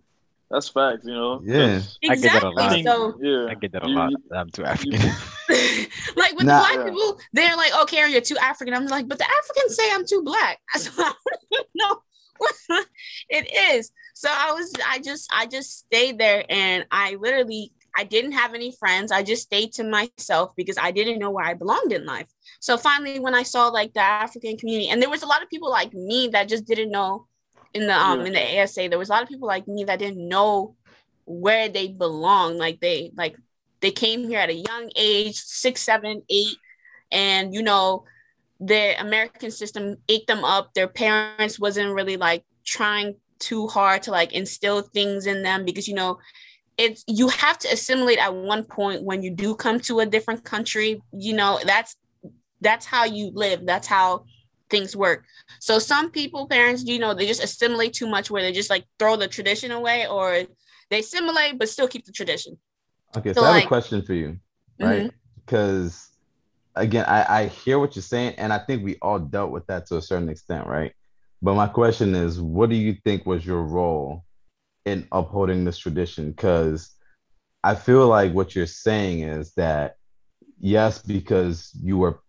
[0.49, 1.41] that's facts, you know.
[1.43, 1.77] Yeah.
[1.79, 3.13] 'cause I get that a exactly lot.
[3.13, 3.45] So yeah.
[3.51, 4.13] I get that a You- lot.
[4.33, 4.99] I'm too African.
[6.17, 6.59] like with Nah.
[6.59, 6.83] black Yeah.
[6.85, 10.21] people, they're like, "Oh, you're too African." I'm like, "But the Africans say I'm too
[10.23, 11.13] black." So I
[11.51, 12.01] don't know
[12.37, 12.55] what
[13.29, 13.91] it is.
[14.15, 18.53] So I was, I just, I just stayed there, and I literally, I didn't have
[18.53, 19.11] any friends.
[19.11, 22.27] I just stayed to myself because I didn't know where I belonged in life.
[22.59, 25.49] So finally, when I saw like the African community, and there was a lot of
[25.49, 27.27] people like me that just didn't know
[27.73, 28.27] in the um Yeah.
[28.27, 30.75] in the ASA, there was a lot of people like me that didn't know
[31.25, 32.57] where they belong.
[32.57, 33.35] Like they like
[33.81, 36.57] they came here at a young age, six, seven, eight,
[37.11, 38.05] and you know,
[38.59, 40.73] the American system ate them up.
[40.73, 45.87] Their parents wasn't really like trying too hard to like instill things in them because
[45.87, 46.17] you know
[46.77, 50.43] it's you have to assimilate at one point when you do come to a different
[50.43, 51.95] country you know that's
[52.61, 54.23] that's how you live that's how
[54.69, 55.23] things work
[55.59, 58.85] so some people parents you know they just assimilate too much where they just like
[58.99, 60.43] throw the tradition away or
[60.89, 62.57] they assimilate but still keep the tradition
[63.15, 64.39] Okay, So, so I have like- a question for you,
[64.79, 65.03] right?
[65.03, 65.15] Mm-hmm.
[65.45, 66.09] Because
[66.75, 69.85] again, I, I hear what you're saying, and I think we all dealt with that
[69.87, 70.91] to a certain extent, right?
[71.41, 74.25] But my question is, what do you think was your role
[74.87, 76.31] in upholding this tradition?
[76.31, 76.95] Because
[77.63, 79.97] I feel like what you're saying is that
[80.59, 82.19] yes, because you were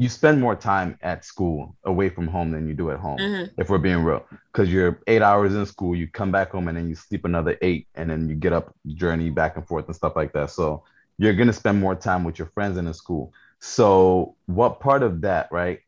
[0.00, 3.50] you spend more time at school away from home than you do at home Mhm.
[3.58, 6.76] if we're being real because you're eight hours in school you come back home and
[6.78, 9.96] then you sleep another eight and then you get up journey back and forth and
[9.96, 10.84] stuff like that so
[11.18, 15.02] you're going to spend more time with your friends in the school so what part
[15.02, 15.80] of that right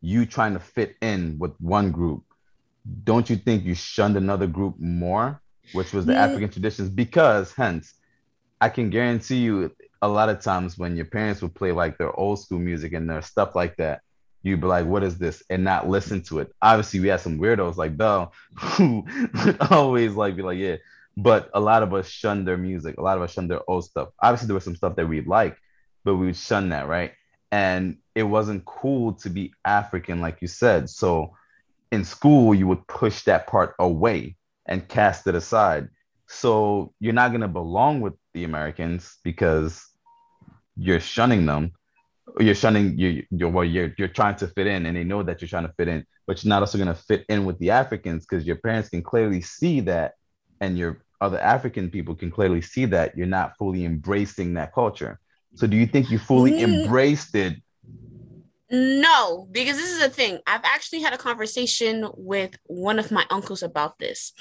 [0.00, 2.22] you trying to fit in with one group
[3.04, 5.40] don't you think you shunned another group more
[5.72, 6.24] which was the Yeah.
[6.24, 7.94] african traditions because hence
[8.60, 9.70] i can guarantee you
[10.00, 13.08] a lot of times when your parents would play like their old school music and
[13.10, 14.00] their stuff like that
[14.42, 15.42] you'd be like, what is this?
[15.50, 16.52] And not listen to it.
[16.62, 19.04] Obviously, we had some weirdos like Bell who
[19.44, 20.76] would always like be like, yeah.
[21.16, 22.96] But a lot of us shunned their music.
[22.98, 24.10] A lot of us shunned their old stuff.
[24.22, 25.56] Obviously, there was some stuff that we'd like,
[26.04, 27.12] but we would shun that, right?
[27.50, 30.88] And it wasn't cool to be African, like you said.
[30.88, 31.34] So
[31.90, 34.36] in school, you would push that part away
[34.66, 35.88] and cast it aside.
[36.28, 39.84] So you're not gonna belong with the Americans because
[40.76, 41.72] you're shunning them
[42.40, 45.40] you're shunning you you're well you're you're trying to fit in and they know that
[45.40, 47.70] you're trying to fit in but you're not also going to fit in with the
[47.70, 50.12] africans because your parents can clearly see that
[50.60, 55.18] and your other african people can clearly see that you're not fully embracing that culture
[55.54, 56.84] so do you think you fully Mm.
[56.84, 57.54] embraced it
[58.70, 60.40] No, because this is the thing.
[60.46, 64.34] I've actually had a conversation with one of my uncles about this.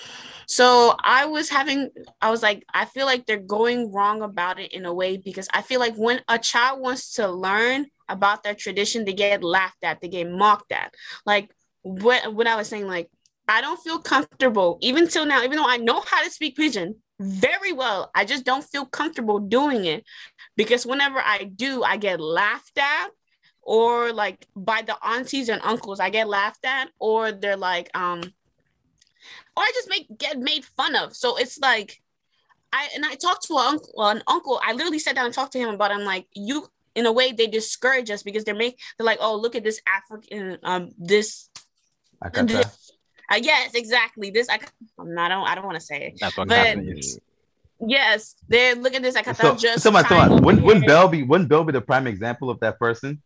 [0.48, 4.74] So I was having, I was like, I feel like they're going wrong about it
[4.74, 8.54] in a way because I feel like when a child wants to learn about their
[8.54, 10.94] tradition, they get laughed at, they get mocked at.
[11.26, 11.50] Like
[11.84, 13.10] what, what I was saying, like,
[13.48, 16.96] I don't feel comfortable, even till now, even though I know how to speak pidgin
[17.20, 20.04] very well, I just don't feel comfortable doing it
[20.58, 23.08] because whenever I do, I get laughed at
[23.68, 28.22] or like by the aunties and uncles I get laughed at, or they're like, um,
[29.58, 31.14] or I just make get made fun of.
[31.14, 32.02] So it's like,
[32.72, 34.62] I and I talked to an uncle, an uncle.
[34.64, 35.92] I literally sat down and talked to him about.
[35.92, 35.96] It.
[35.96, 39.36] I'm like, you in a way they discourage us because they're make they're like, oh
[39.36, 41.50] look at this African um this.
[42.24, 42.66] Akata.
[43.30, 44.30] Uh, yes, exactly.
[44.32, 44.60] This I,
[44.98, 45.30] I'm not.
[45.30, 45.48] I don't.
[45.50, 46.20] I don't want to say it.
[46.22, 46.78] That's what But-
[47.80, 49.16] Yes, they're look at this.
[49.16, 50.88] I So, just so, my, so my, over wouldn't, wouldn't.
[50.88, 53.22] Bell be wouldn't Bell be the prime example of that person?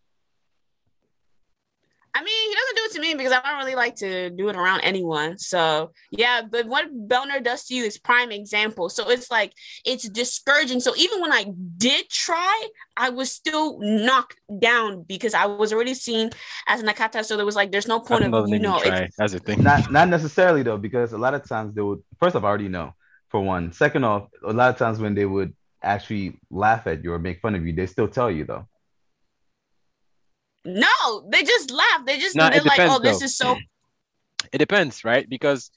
[2.96, 4.50] I mean, he doesn't do it to me because I don't really like to do
[4.50, 5.38] it around anyone.
[5.38, 8.90] So yeah, but what Belner does to you is prime example.
[8.90, 9.54] So it's like
[9.86, 10.80] it's discouraging.
[10.80, 11.46] So even when I
[11.78, 12.68] did try,
[12.98, 16.30] I was still knocked down because I was already seen
[16.68, 17.24] as an Akata.
[17.26, 18.80] So there was like, there's no point That of you know.
[18.80, 19.00] try.
[19.02, 19.64] It's, That's thing.
[19.64, 22.70] Not not necessarily though, because a lot of times they would first off I already
[22.70, 22.94] know
[23.30, 23.72] for one.
[23.74, 27.42] Second off, a lot of times when they would actually laugh at you or make
[27.42, 28.68] fun of you, they still tell you though.
[30.66, 32.06] No, they just laugh.
[32.06, 33.56] They just No, they're it like, depends, oh, this is so.
[33.56, 33.60] Mm.
[34.52, 35.28] it depends, right?
[35.28, 35.72] Because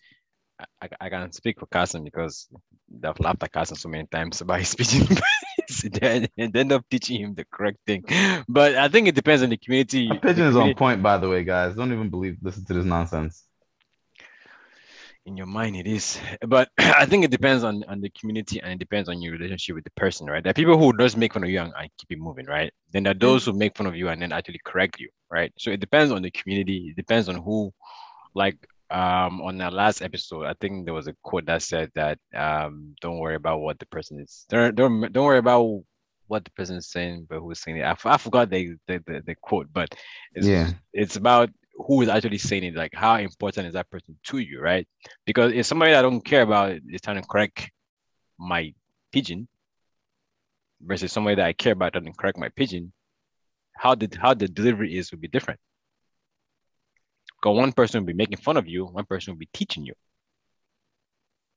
[0.60, 2.48] I, I, I can speak for Carson because
[2.88, 5.16] they've laughed at Carson so many times about his speaking
[6.02, 8.04] and they end up teaching him the correct thing.
[8.48, 10.08] But I think it depends on the community.
[10.08, 11.74] My pidgin is on point, by the way, guys.
[11.74, 13.44] Don't even believe listen to this nonsense.
[15.26, 16.18] In your mind it is.
[16.46, 19.74] But i think it depends on on the community and it depends on your relationship
[19.76, 20.42] with the person right?
[20.42, 22.72] There are people who just make fun of you and, and keep it moving right?
[22.92, 25.52] Then there are those who make fun of you and then actually correct you right?
[25.58, 26.88] So it depends on the community.
[26.90, 27.72] It depends on who
[28.34, 28.56] like
[28.90, 32.94] um on the last episode i think there was a quote that said that um
[33.00, 35.82] don't worry about what the person is don't don't, don't worry about
[36.26, 37.84] what the person is saying but who's saying it.
[37.84, 39.94] I forgot the, the the the quote but
[40.34, 40.70] it's Yeah.
[40.92, 44.60] it's about who is actually saying it like how important is that person to you
[44.60, 44.86] right
[45.26, 47.70] because if somebody I don't care about is trying to correct
[48.38, 48.72] my
[49.12, 49.48] pidgin
[50.80, 52.92] versus somebody that I care about doesn't correct my pidgin,
[53.76, 55.60] how the how the delivery is will be different.
[57.40, 59.94] Because one person will be making fun of you, one person will be teaching you.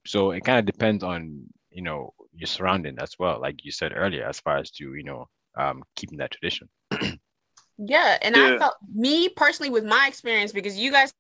[0.05, 3.93] So it kind of depends on you know your surrounding as well, like you said
[3.95, 6.70] earlier, as far as to you know um keeping that tradition.
[7.80, 11.14] Yeah, and I felt me personally with my experience because you guys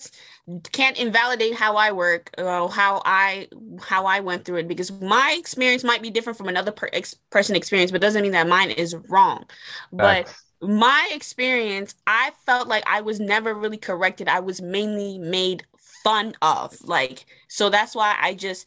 [0.71, 3.47] can't invalidate how I work or how I
[3.79, 7.13] how I went through it because my experience might be different from another per- ex-
[7.29, 9.45] person experience, but doesn't mean that mine is wrong.
[9.91, 10.29] But
[10.59, 14.27] my experience, I felt like I was never really corrected.
[14.27, 15.63] I was mainly made
[16.03, 16.75] fun of.
[16.83, 18.65] Like, so that's why I just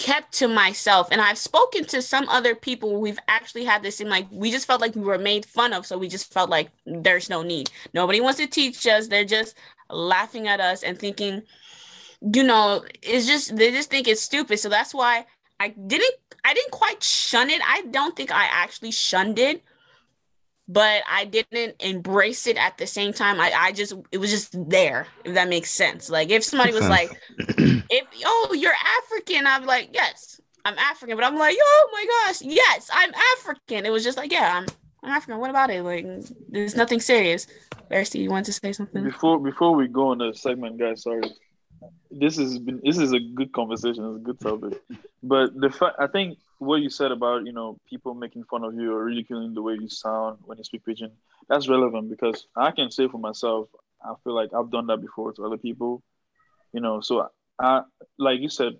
[0.00, 1.08] kept to myself.
[1.12, 4.66] And I've spoken to some other people we've actually had this in like we just
[4.66, 5.84] felt like we were made fun of.
[5.84, 7.70] So we just felt like there's no need.
[7.92, 9.08] Nobody wants to teach us.
[9.08, 9.56] They're just
[9.90, 11.42] laughing at us and thinking,
[12.34, 14.58] you know, it's just they just think it's stupid.
[14.58, 15.26] So that's why
[15.60, 16.14] I didn't
[16.46, 17.60] I didn't quite shun it.
[17.68, 19.62] I don't think I actually shunned it
[20.72, 23.40] but I didn't embrace it at the same time.
[23.40, 26.08] I, I just it was just there, if that makes sense.
[26.08, 31.16] Like if somebody was like, if oh you're African, I'm like, yes, I'm African.
[31.16, 33.84] But I'm like, oh my gosh, yes, I'm African.
[33.84, 34.66] It was just like, yeah, I'm
[35.02, 35.40] I'm African.
[35.40, 35.82] What about it?
[35.82, 36.06] Like
[36.48, 37.48] there's nothing serious.
[37.90, 39.02] Darcy, you want to say something?
[39.02, 41.22] Before before we go on the segment, guys, sorry.
[42.10, 44.04] This has been this is a good conversation.
[44.04, 44.80] It's a good topic,
[45.22, 48.74] but the fact I think what you said about you know people making fun of
[48.74, 51.12] you or ridiculing the way you sound when you speak pidgin
[51.48, 53.68] that's relevant because I can say for myself
[54.02, 56.02] I feel like I've done that before to other people,
[56.72, 57.00] you know.
[57.00, 57.28] So
[57.58, 57.82] I
[58.18, 58.74] like you said,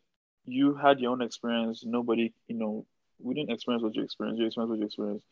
[0.47, 1.85] you had your own experience.
[1.85, 2.87] Nobody, you know,
[3.19, 4.41] we didn't experience what you experienced.
[4.41, 5.27] You experienced what you experienced.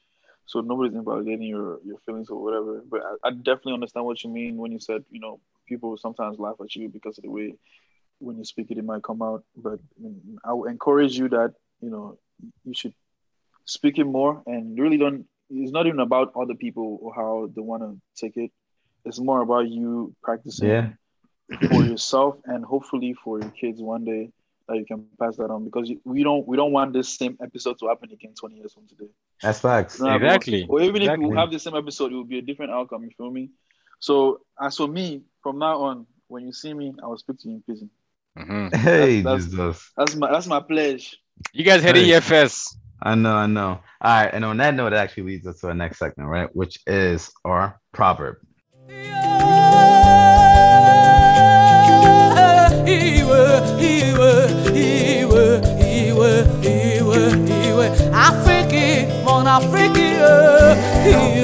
[0.47, 2.83] So nobody's invalidating your your feelings or whatever.
[2.89, 6.39] But I, I definitely understand what you mean when you said, you know, people sometimes
[6.39, 7.55] laugh at you because of the way
[8.21, 9.45] when you speak it, it might come out.
[9.57, 9.79] But
[10.45, 12.19] I would encourage you that, you know,
[12.65, 12.95] you should
[13.65, 17.63] speak it more and really don't it's not even about other people or how they
[17.63, 18.51] want to take it.
[19.05, 20.89] It's more about you practicing Yeah.
[21.69, 24.31] for yourself and hopefully for your kids one day
[24.69, 27.79] that you can pass that on because we don't we don't want this same episode
[27.79, 29.09] to happen again 20 years from today.
[29.43, 29.99] That's facts.
[29.99, 30.27] You know what I mean?
[30.27, 30.67] Exactly.
[30.69, 31.27] Or even if Exactly.
[31.27, 33.05] we have the same episode, it will be a different outcome.
[33.05, 33.51] You feel me?
[33.99, 37.49] So as for me, from now on, when you see me, I will speak to
[37.49, 37.91] you in prison.
[38.39, 38.75] Mhm.
[38.77, 39.91] Hey, That's- Jesus.
[39.97, 41.17] That's my that's my pledge.
[41.55, 42.07] You guys heard it Hey.
[42.13, 42.77] here first.
[43.03, 43.81] I know, I know.
[44.03, 46.55] All right, and on that note, it actually leads us to our next segment, right?
[46.55, 48.37] Which is our proverb.
[58.13, 61.38] Afrique, mon Afrique, Afrique, Afrique,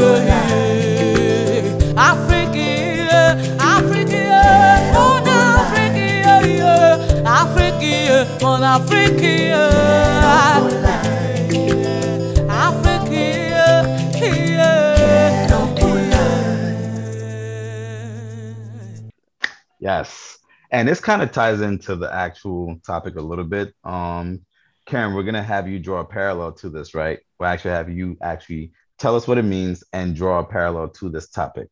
[19.80, 20.38] Yes.
[20.70, 23.74] And this kind of ties into the actual topic a little bit.
[23.84, 24.40] Um,
[24.86, 27.18] Karen, we're gonna have you draw a parallel to this, right?
[27.38, 31.08] We'll actually have you actually tell us what it means and draw a parallel to
[31.08, 31.68] this topic.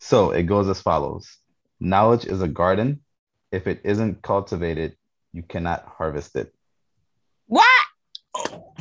[0.00, 1.38] So it goes as follows:
[1.80, 3.00] Knowledge is a garden.
[3.50, 4.96] If it isn't cultivated,
[5.34, 6.54] you cannot harvest it.
[7.46, 7.66] What?
[8.36, 8.72] Oh,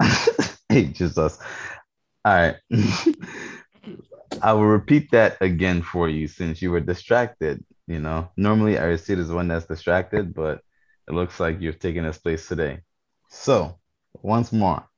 [0.68, 1.38] hey, Jesus.
[2.24, 2.56] All right.
[4.42, 7.64] I will repeat that again for you since you were distracted.
[7.86, 10.60] You know, normally Aristide is the one that's distracted, but
[11.08, 12.80] it looks like you've taken his place today.
[13.28, 13.78] So,
[14.22, 14.88] once more,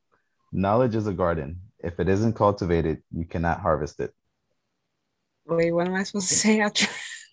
[0.52, 1.60] knowledge is a garden.
[1.78, 4.12] If it isn't cultivated, you cannot harvest it.
[5.46, 6.86] Wait, what am I supposed to say after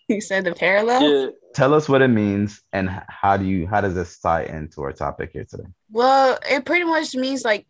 [0.07, 1.01] you said the parallel?
[1.01, 4.81] Yeah, Tell us what it means and how do you how does this tie into
[4.81, 5.67] our topic here today?
[5.91, 7.67] Well, it pretty much means like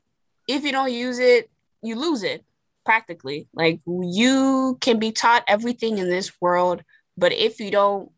[0.48, 1.50] if you don't use it,
[1.82, 2.46] you lose it
[2.86, 3.48] practically.
[3.54, 6.84] Like you can be taught everything in this world,
[7.18, 8.12] but if you don't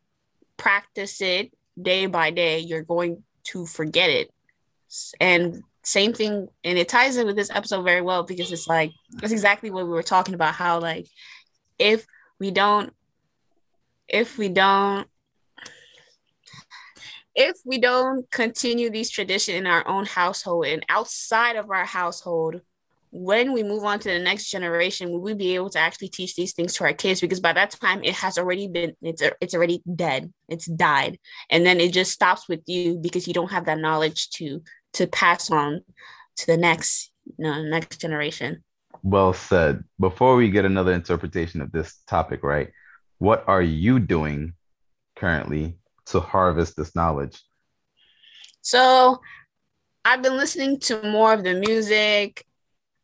[0.58, 1.52] practice it
[1.82, 4.32] day by day, you're going to forget it.
[5.20, 8.92] And same thing, and it ties in with this episode very well because it's like
[9.12, 10.56] that's exactly what we were talking about.
[10.56, 11.08] How like
[11.78, 12.06] if
[12.40, 12.94] we don't,
[14.08, 15.08] if we don't
[17.36, 22.62] if we don't continue these traditions in our own household and outside of our household,
[23.12, 26.36] when we move on to the next generation, will we be able to actually teach
[26.36, 27.22] these things to our kids?
[27.22, 31.18] Because by that time, it has already been it's it's already dead, it's died,
[31.50, 34.62] and then it just stops with you because you don't have that knowledge to
[34.94, 35.82] to pass on
[36.38, 38.64] to the next you know next generation.
[39.02, 39.84] Well said.
[40.00, 42.70] Before we get another interpretation of this topic, right?
[43.18, 44.54] What are you doing
[45.16, 47.42] currently to harvest this knowledge?
[48.62, 49.22] So
[50.04, 52.46] I've been listening to more of the music.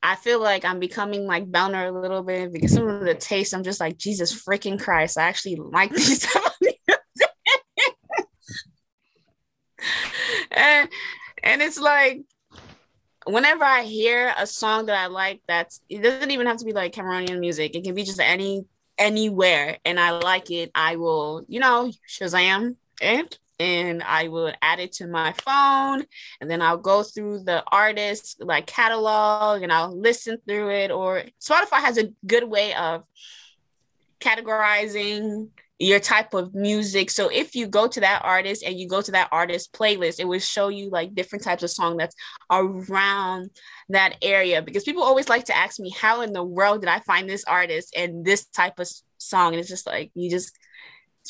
[0.03, 3.53] I feel like I'm becoming like Belner a little bit because some of the taste,
[3.53, 5.17] I'm just like, Jesus freaking Christ.
[5.17, 6.51] I actually like these type of
[10.51, 10.89] and
[11.43, 12.21] and it's like
[13.25, 16.73] whenever I hear a song that I like, that's it doesn't even have to be
[16.73, 17.75] like Cameroonian music.
[17.75, 18.65] It can be just any
[18.97, 20.71] anywhere, and I like it.
[20.75, 26.05] I will, you know, Shazam it, and I will add it to my phone,
[26.39, 30.91] and then I'll go through the artist like catalog, and I'll listen through it.
[30.91, 33.03] Or Spotify has a good way of
[34.19, 35.49] categorizing
[35.81, 37.09] your type of music.
[37.09, 40.27] So if you go to that artist and you go to that artist playlist, it
[40.27, 42.15] will show you like different types of song that's
[42.51, 43.49] around
[43.91, 44.61] that area.
[44.61, 47.43] Because people always like to ask me, how in the world did I find this
[47.45, 48.87] artist and this type of
[49.17, 49.53] song?
[49.53, 50.57] And it's just like you just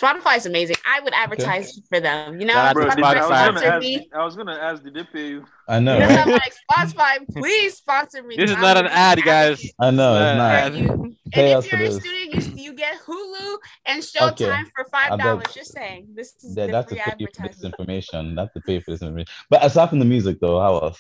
[0.02, 0.78] Spotify is amazing.
[0.86, 2.40] I would advertise for them.
[2.40, 3.14] You know, Shout out to bro, I was Spotify.
[3.20, 3.82] gonna sponsor ask.
[3.82, 4.10] me.
[4.14, 4.84] I was gonna ask.
[4.84, 5.46] Did they pay you?
[5.68, 6.18] I know, You right?
[6.20, 8.36] I'm like Spotify, please sponsor me.
[8.38, 9.62] This is not an ad, guys.
[9.80, 10.72] I know it's not.
[10.72, 11.16] For you.
[11.32, 12.00] Pay and if you're a this.
[12.02, 14.64] student, you, you get Hulu and Showtime Okay.
[14.76, 15.48] for five dollars.
[15.48, 18.36] bet Just saying, this is That, the that's to free pay for this information.
[18.36, 19.34] That's to pay for this information.
[19.50, 21.00] But aside from the music, though, how else?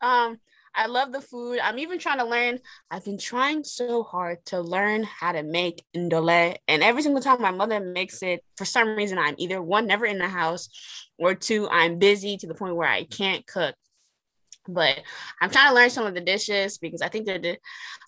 [0.00, 0.38] Um,
[0.74, 1.60] I love the food.
[1.62, 2.58] I'm even trying to learn.
[2.90, 7.40] I've been trying so hard to learn how to make ndole, and every single time
[7.40, 10.68] my mother makes it, for some reason, I'm either one never in the house,
[11.18, 13.74] or two, I'm busy to the point where I can't cook.
[14.66, 15.02] But
[15.40, 17.58] I'm trying to learn some of the dishes because I think they're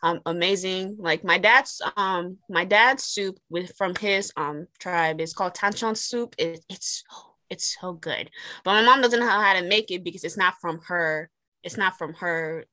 [0.03, 0.97] um, amazing.
[0.99, 5.97] Like my dad's um my dad's soup with from his um tribe is called tanchon
[5.97, 6.35] soup.
[6.39, 7.05] It, it's
[7.51, 8.31] it's so good,
[8.64, 11.31] but my mom doesn't know how to make it because it's not from her
[11.67, 12.64] it's not from her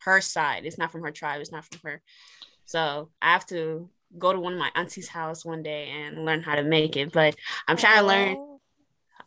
[0.00, 0.64] her side.
[0.64, 1.40] It's not from her tribe.
[1.42, 2.02] It's not from her.
[2.64, 3.88] So i have to
[4.18, 7.12] go to one of my auntie's house one day and learn how to make it.
[7.12, 7.36] But
[7.68, 8.36] i'm trying to learn.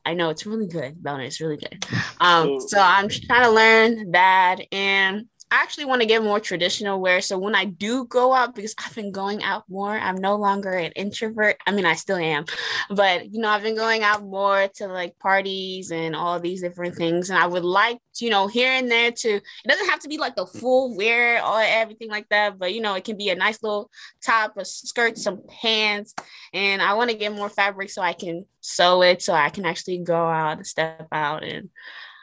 [0.05, 1.85] I know it's really good Belner, it's really good.
[2.19, 6.39] Um So- so i'm trying to learn that and I actually want to get more
[6.39, 7.21] traditional wear.
[7.21, 10.71] So when I do go out, because I've been going out more, I'm no longer
[10.71, 11.57] an introvert.
[11.67, 12.45] I mean, I still am,
[12.89, 16.95] but you know, I've been going out more to like parties and all these different
[16.95, 17.29] things.
[17.29, 20.09] And I would like, to, you know, here and there to, it doesn't have to
[20.09, 23.29] be like the full wear or everything like that, but you know, it can be
[23.29, 23.91] a nice little
[24.25, 26.15] top, a skirt, some pants.
[26.51, 29.65] And I want to get more fabric so I can sew it so I can
[29.65, 31.69] actually go out and step out and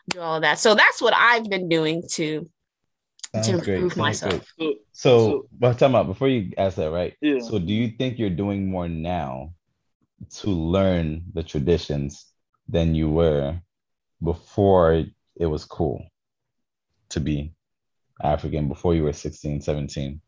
[0.08, 0.58] do all that.
[0.58, 2.50] So that's what I've been doing to
[3.34, 4.52] Sounds to improve Sounds myself.
[4.58, 7.16] So, So, So- but time out before you ask that, right?
[7.20, 7.38] yeah.
[7.38, 9.54] So, do you think you're doing more now
[10.40, 12.26] to learn the traditions
[12.68, 13.60] than you were
[14.22, 15.04] before
[15.36, 16.04] it was cool
[17.10, 17.54] to be
[18.22, 20.20] African, before you were 16, 17?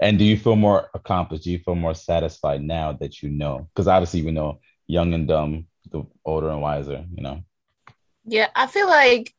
[0.00, 1.44] And do you feel more accomplished?
[1.44, 3.68] Do you feel more satisfied now that you know?
[3.74, 7.42] Because obviously, we know young and dumb, the older and wiser, you know?
[8.24, 9.34] Yeah, I feel like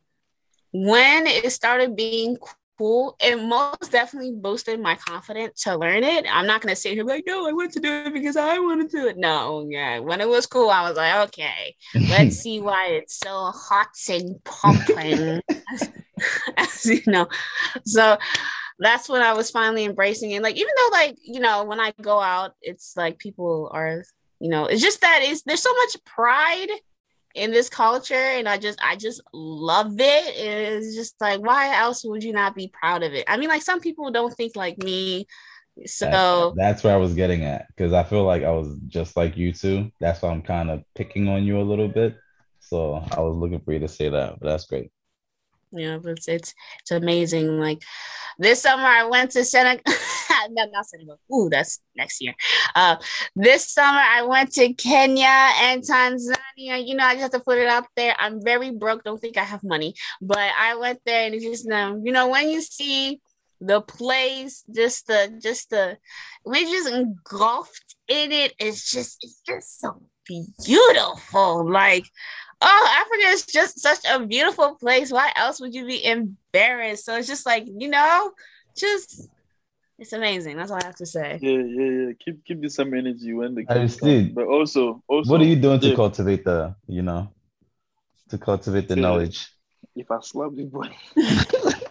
[0.73, 2.35] when it started being
[2.77, 6.25] cool, it most definitely boosted my confidence to learn it.
[6.29, 8.89] I'm not gonna sit here like, no, I want to do it because I want
[8.89, 9.17] to do it.
[9.17, 9.99] No, yeah.
[9.99, 11.75] When it was cool, I was like, okay,
[12.09, 15.41] let's see why it's so hot and pumping.
[16.57, 17.27] As you know.
[17.85, 18.17] So
[18.79, 20.41] that's when I was finally embracing it.
[20.41, 24.03] Like, even though, like, you know, when I go out, it's like people are,
[24.39, 26.69] you know, it's just that is there's so much pride
[27.33, 32.03] in this culture and i just i just love it it's just like why else
[32.05, 34.77] would you not be proud of it i mean like some people don't think like
[34.77, 35.25] me
[35.85, 39.17] so That- that's where I was getting at because I feel like I was just
[39.17, 39.91] like you too.
[39.99, 42.15] That's why I'm kind of picking on you a little bit.
[42.59, 44.91] So I was looking for you to say that, but that's great.
[45.73, 47.81] Yeah it's it's, it's amazing like
[48.39, 49.83] this summer i went to senegal
[50.49, 51.19] no, not senegal.
[51.33, 52.33] Ooh that's next year.
[52.75, 52.95] Uh
[53.35, 56.85] this summer i went to kenya and tanzania.
[56.85, 58.15] You know i just have to put it out there.
[58.19, 59.03] I'm very broke.
[59.03, 59.95] Don't think i have money.
[60.21, 63.21] But i went there and it's just um, you know when you see
[63.61, 65.97] the place just the just the
[66.45, 68.53] we just engulfed in it.
[68.59, 70.01] It's just it's just so
[70.63, 71.69] beautiful.
[71.69, 72.05] Like
[72.63, 77.15] oh africa is just such a beautiful place why else would you be embarrassed so
[77.17, 78.31] it's just like you know
[78.77, 79.29] just
[79.99, 82.11] it's amazing that's all i have to say Yeah, yeah, yeah.
[82.23, 84.31] Keep keep the same energy when the kids come.
[84.33, 87.29] But also, also, what are you doing to cultivate the, you know,
[88.29, 89.01] to cultivate the Yeah.
[89.01, 89.49] knowledge?
[89.95, 90.89] If I slap the boy,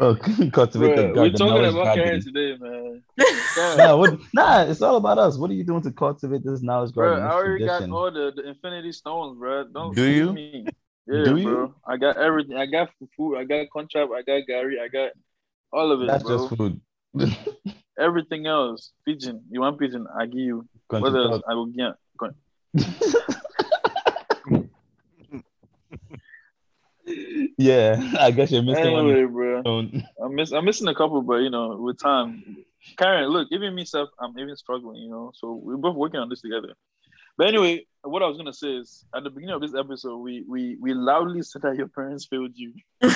[0.00, 0.14] Oh,
[0.52, 2.04] cultivate the, Bruh, gar- we're talking knowledge about garden.
[2.04, 3.02] Karen today, man.
[3.56, 5.36] Nah, what, nah, it's all about us.
[5.36, 7.24] What are you doing to cultivate this knowledge Bro, garden?
[7.24, 7.90] I this already tradition?
[7.90, 9.64] got all the, the infinity stones, bro.
[9.64, 10.32] Don't Do you?
[10.32, 10.66] Me.
[11.06, 11.44] Yeah, Do you?
[11.44, 11.74] bro.
[11.86, 12.56] I got everything.
[12.56, 13.36] I got food.
[13.36, 14.10] I got contract.
[14.16, 14.78] I got Gary.
[14.82, 15.10] I got
[15.72, 16.48] all of it, That's bro.
[16.48, 16.80] just food.
[17.98, 19.42] Everything else, pidgin.
[19.50, 20.06] You want pidgin?
[20.18, 20.66] I give you.
[20.90, 21.42] Country What else?
[21.46, 21.92] I will get.
[27.60, 29.62] Yeah, I guess you're missing Anyway, bro.
[29.62, 30.08] one.
[30.22, 30.52] I'm miss.
[30.52, 32.64] I'm missing a couple, but you know, with time,
[32.96, 35.02] Karen, look, even me, self, I'm even struggling.
[35.02, 36.72] You know, so we're both working on this together.
[37.36, 40.44] But anyway, what I was gonna say is, at the beginning of this episode, we
[40.48, 42.72] we we loudly said that your parents failed you.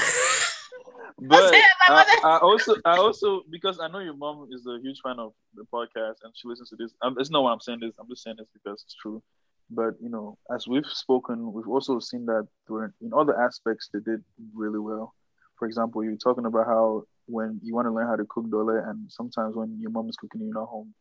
[1.17, 4.67] But said my I, mother- I also, I also, because I know your mom is
[4.67, 6.93] a huge fan of the podcast and she listens to this.
[7.03, 7.95] Um, it's not why I'm saying this.
[8.01, 9.23] I'm just saying this because it's true.
[9.71, 14.23] But you know, as we've spoken, we've also seen that in other aspects they did
[14.55, 15.15] really well.
[15.59, 18.89] For example, you're talking about how when you want to learn how to cook ndole,
[18.89, 20.93] and sometimes when your mom is cooking, you're not home.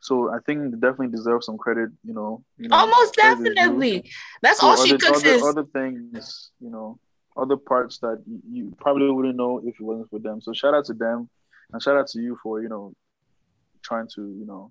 [0.00, 1.90] So I think they definitely deserve some credit.
[2.04, 4.10] You know, you know almost credit is due definitely
[4.42, 6.98] that's for all she other, cooks other, is other things, you know,
[7.36, 10.40] other parts that you, you probably wouldn't know if it wasn't for them.
[10.40, 11.28] So shout out to them,
[11.72, 12.92] and shout out to you for you know
[13.82, 14.70] trying to you know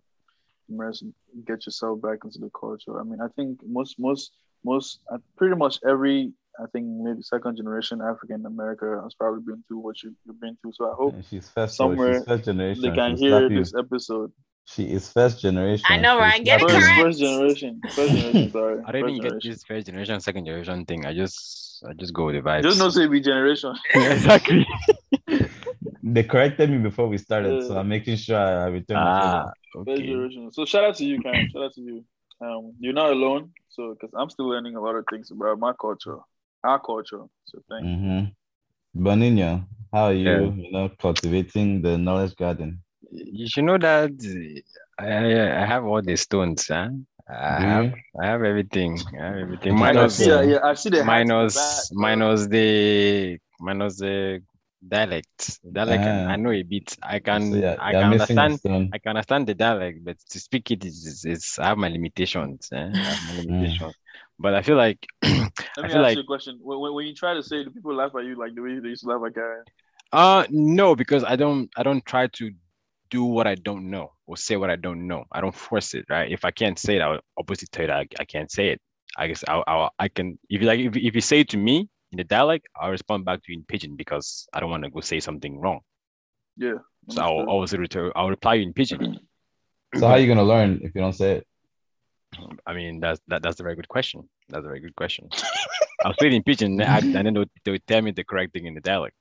[0.69, 1.03] immerse,
[1.45, 2.99] get yourself back into the culture.
[2.99, 4.31] I mean, I think most most
[4.63, 9.63] most uh, pretty much every I think maybe second generation African America has probably been
[9.67, 10.71] through what you, you've been through.
[10.73, 12.81] So I hope And she's first, somewhere she's first generation.
[12.81, 13.59] they can She'll hear slap you.
[13.59, 14.31] this episode.
[14.67, 15.85] She is first generation.
[15.89, 16.43] I know, She'll right?
[16.43, 16.73] Get slap it.
[16.73, 17.01] First, correct.
[17.01, 18.51] first generation, first generation.
[18.51, 21.05] Sorry, I don't first even get this first generation, second generation thing.
[21.05, 22.63] I just I just go with the vibes.
[22.63, 23.75] Just no say be generation.
[23.93, 24.65] Yeah, exactly.
[26.05, 28.97] They corrected me before we started, so I'm making sure I return.
[28.97, 30.07] ah, First okay.
[30.07, 30.51] generation.
[30.51, 31.49] So shout out to you, Karen.
[31.51, 32.05] Shout out to you.
[32.41, 33.51] Um, you're not alone.
[33.69, 36.19] So because I'm still learning a lot of things about my culture,
[36.63, 37.23] our culture.
[37.45, 37.97] So thank you.
[37.97, 39.03] Mm-hmm.
[39.03, 40.29] Bonino, how are you?
[40.29, 40.51] Yeah.
[40.63, 42.81] You know, cultivating the knowledge garden.
[43.11, 44.11] You should know that
[44.99, 46.89] I I I have all the stones, huh?
[47.29, 47.93] I Do have?
[48.21, 48.99] I have everything.
[49.19, 49.75] I have everything.
[49.77, 51.99] Minus- yeah, yeah, I see the hat in the minus back, bro.
[52.01, 54.41] minus the minus the
[54.87, 55.59] dialect.
[55.71, 56.31] Dialect Ah.
[56.31, 56.95] I know a bit.
[57.01, 58.59] I can So, yeah, I can understand.
[58.93, 61.89] I can understand the dialect, but to speak it is is, is I have my
[61.89, 62.69] limitations.
[62.71, 62.77] Eh?
[62.77, 63.93] I have my limitations.
[64.37, 66.59] But I feel like Let I me ask like you a question.
[66.61, 68.79] When, when, when you try to say, do people laugh at you like the way
[68.79, 69.63] they used to laugh at Karen?
[70.11, 72.51] uh no, because I don't I don't try to
[73.09, 75.25] do what I don't know or say what I don't know.
[75.31, 76.31] I don't force it, right?
[76.31, 78.81] If I can't say it, I'll obviously tell you that I, I can't say it.
[79.17, 81.57] I guess I'll, I'll I can if you like if, if you say it to
[81.57, 84.83] me in the dialect, I'll respond back to you in pidgin because I don't want
[84.85, 85.81] to go say something wrong.
[86.55, 86.79] Yeah.
[87.09, 89.19] So I'll always return I'll reply you in pidgin.
[89.99, 91.47] So how are you gonna learn if you don't say it?
[92.65, 94.27] I mean that's that, that's a very good question.
[94.49, 95.29] That's a very good question.
[96.03, 98.65] I'll say it in pidgin, and and then they'll, they'll tell me the correct thing
[98.65, 99.15] in the dialect.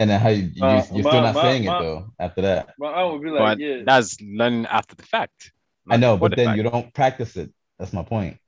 [0.00, 2.42] And then how you, you Uh, you're still not my- saying my- it though after
[2.48, 2.74] that.
[2.78, 3.82] But I would be like, but yeah.
[3.84, 5.52] that's learning after the fact.
[5.90, 7.50] I know, but the then fact, you don't practice it.
[7.78, 8.38] That's my point.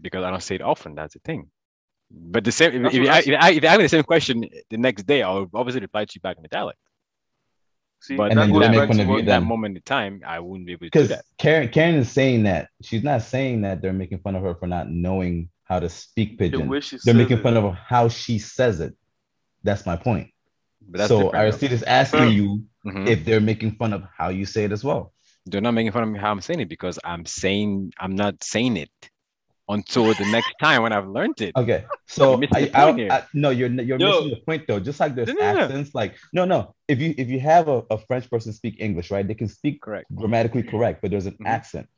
[0.00, 0.94] because I don't say it often.
[0.94, 1.50] That's the thing.
[2.10, 3.84] But the same, if, That's if, you, what- if, you a- if you ask me
[3.84, 6.78] the same question the next day, I'll obviously reply to you back in the dialect.
[8.00, 10.22] See, But And that then goes they back fun of you that moment in time,
[10.26, 11.24] I wouldn't be able to do Because that.
[11.38, 14.66] Karen Karen is saying that she's not saying that they're making fun of her for
[14.66, 16.68] not knowing how to speak the pidgin.
[16.68, 17.42] way she They're making it.
[17.42, 18.94] fun of how she says it.
[19.62, 20.30] That's my point.
[20.88, 21.44] But that's so different.
[21.44, 23.06] Aristide is asking you Mhm.
[23.06, 25.12] if they're making fun of how you say it as well.
[25.46, 28.42] They're not making fun of me how I'm saying it because I'm saying I'm not
[28.42, 28.90] saying it
[29.70, 31.52] until the next time when I've learned it.
[31.56, 32.90] Okay, so I, I.
[33.10, 34.06] I- no, you're you're Yo.
[34.08, 34.80] missing the point though.
[34.80, 36.74] Just like there's No, accents, like no, no.
[36.88, 39.80] If you if you have a, a French person speak English, right, they can speak
[39.80, 40.06] Correct.
[40.14, 41.46] grammatically correct, but there's an Mhm.
[41.46, 41.88] accent.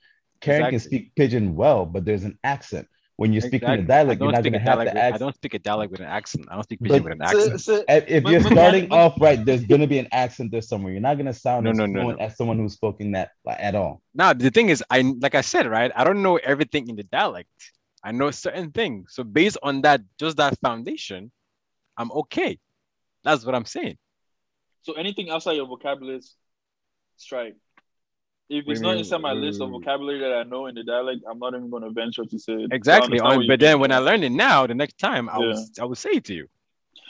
[0.41, 2.89] Karen can speak pidgin well, but there's an accent.
[3.23, 5.19] When you're speaking a dialect, you're don't speak gonna a have dialect the with- I
[5.19, 6.45] don't speak a dialect with an accent.
[6.51, 7.61] I don't speak pidgin with an accent.
[7.61, 10.51] so- If, if But- you're but starting that- off right, there's gonna be an accent
[10.51, 10.91] there somewhere.
[10.93, 13.59] You're not gonna sound No, as no, no, fluent as someone who's spoken that like,
[13.61, 14.03] at all.
[14.13, 15.93] Now the thing is, I like I said, right?
[15.95, 17.49] I don't know everything in the dialect.
[18.03, 19.13] I know certain things.
[19.15, 21.31] So based on that, just that foundation,
[21.97, 22.59] I'm okay.
[23.23, 23.99] That's what I'm saying.
[24.81, 26.35] So anything outside your vocabulary is
[27.19, 27.55] strike.
[28.53, 28.99] If it's not mean?
[28.99, 29.73] inside my list of Mm.
[29.73, 32.53] vocabulary that I know in the dialect, I'm not even going to venture to say
[32.53, 32.73] it.
[32.73, 33.19] Exactly.
[33.19, 35.55] understand On- but then mean, when I learn it now, the next time I will
[35.57, 35.83] Yeah.
[35.83, 36.47] I will say it to you.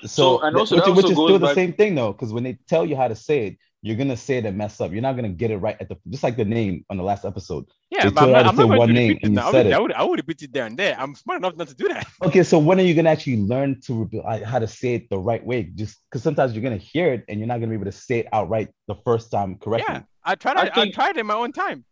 [0.03, 2.12] So, So, and also- which, that which also is still the back- same thing though,
[2.12, 4.80] because when they tell you how to say it, you're gonna say it and mess
[4.80, 4.93] up.
[4.93, 7.24] You're not gonna get it right at the just like the name on the last
[7.24, 7.66] episode.
[7.91, 9.35] Yeah, but I'm not, how I'm to not going one to name repeat it and
[9.35, 9.49] you now.
[9.49, 9.74] I said would, it.
[9.74, 10.97] I would I would repeat it there and there.
[10.99, 12.07] I'm smart enough not to do that.
[12.24, 15.18] Okay, so when are you gonna actually learn to like, how to say it the
[15.18, 15.64] right way?
[15.64, 18.20] Just because sometimes you're gonna hear it and you're not gonna be able to say
[18.20, 19.93] it outright the first time correctly.
[19.95, 20.57] Yeah, I tried.
[20.57, 21.85] I I, I think- tried in my own time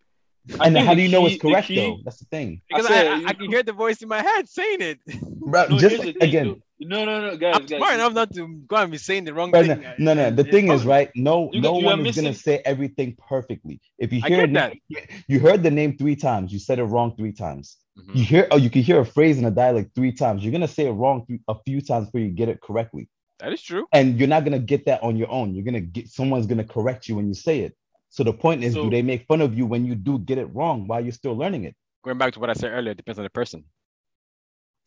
[0.61, 1.99] and how do you know it's correct key- though?
[2.05, 2.63] That's the thing.
[2.69, 4.99] because said, I, I, I can hear the voice in my head saying it.
[5.23, 6.59] Bro, No, just here's again, though.
[6.83, 7.79] No, no, no, guys, I'm guys.
[7.79, 9.81] smart enough not to go and be saying the wrong But thing.
[9.99, 10.31] no, no, no.
[10.31, 11.11] The thing and- is, right?
[11.15, 13.81] No, You- no you one is gonna say everything perfectly.
[13.99, 14.55] If you I hear get
[14.89, 15.03] that.
[15.29, 17.77] you heard the name three times, you said it wrong three times.
[17.99, 18.17] Mhm.
[18.17, 20.43] You hear, oh, you can hear a phrase in a dialect three times.
[20.43, 23.09] You're gonna say it wrong th- a few times before you get it correctly,
[23.41, 23.87] That is true.
[23.93, 25.55] and you're not gonna get that on your own.
[25.55, 27.77] You're gonna get someone's gonna correct you when you say it.
[28.09, 30.39] So the point is, So- do they make fun of you when you do get
[30.39, 31.77] it wrong while you're still learning it?
[32.03, 33.65] Going back to what I said earlier, it depends on the person.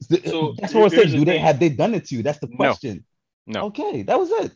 [0.10, 1.14] Th- So, that's what I here's said.
[1.14, 1.41] the Do they thing.
[1.41, 2.24] have they done it to you?
[2.24, 3.06] That's the question.
[3.48, 3.66] No.
[3.68, 4.52] Okay, that was it.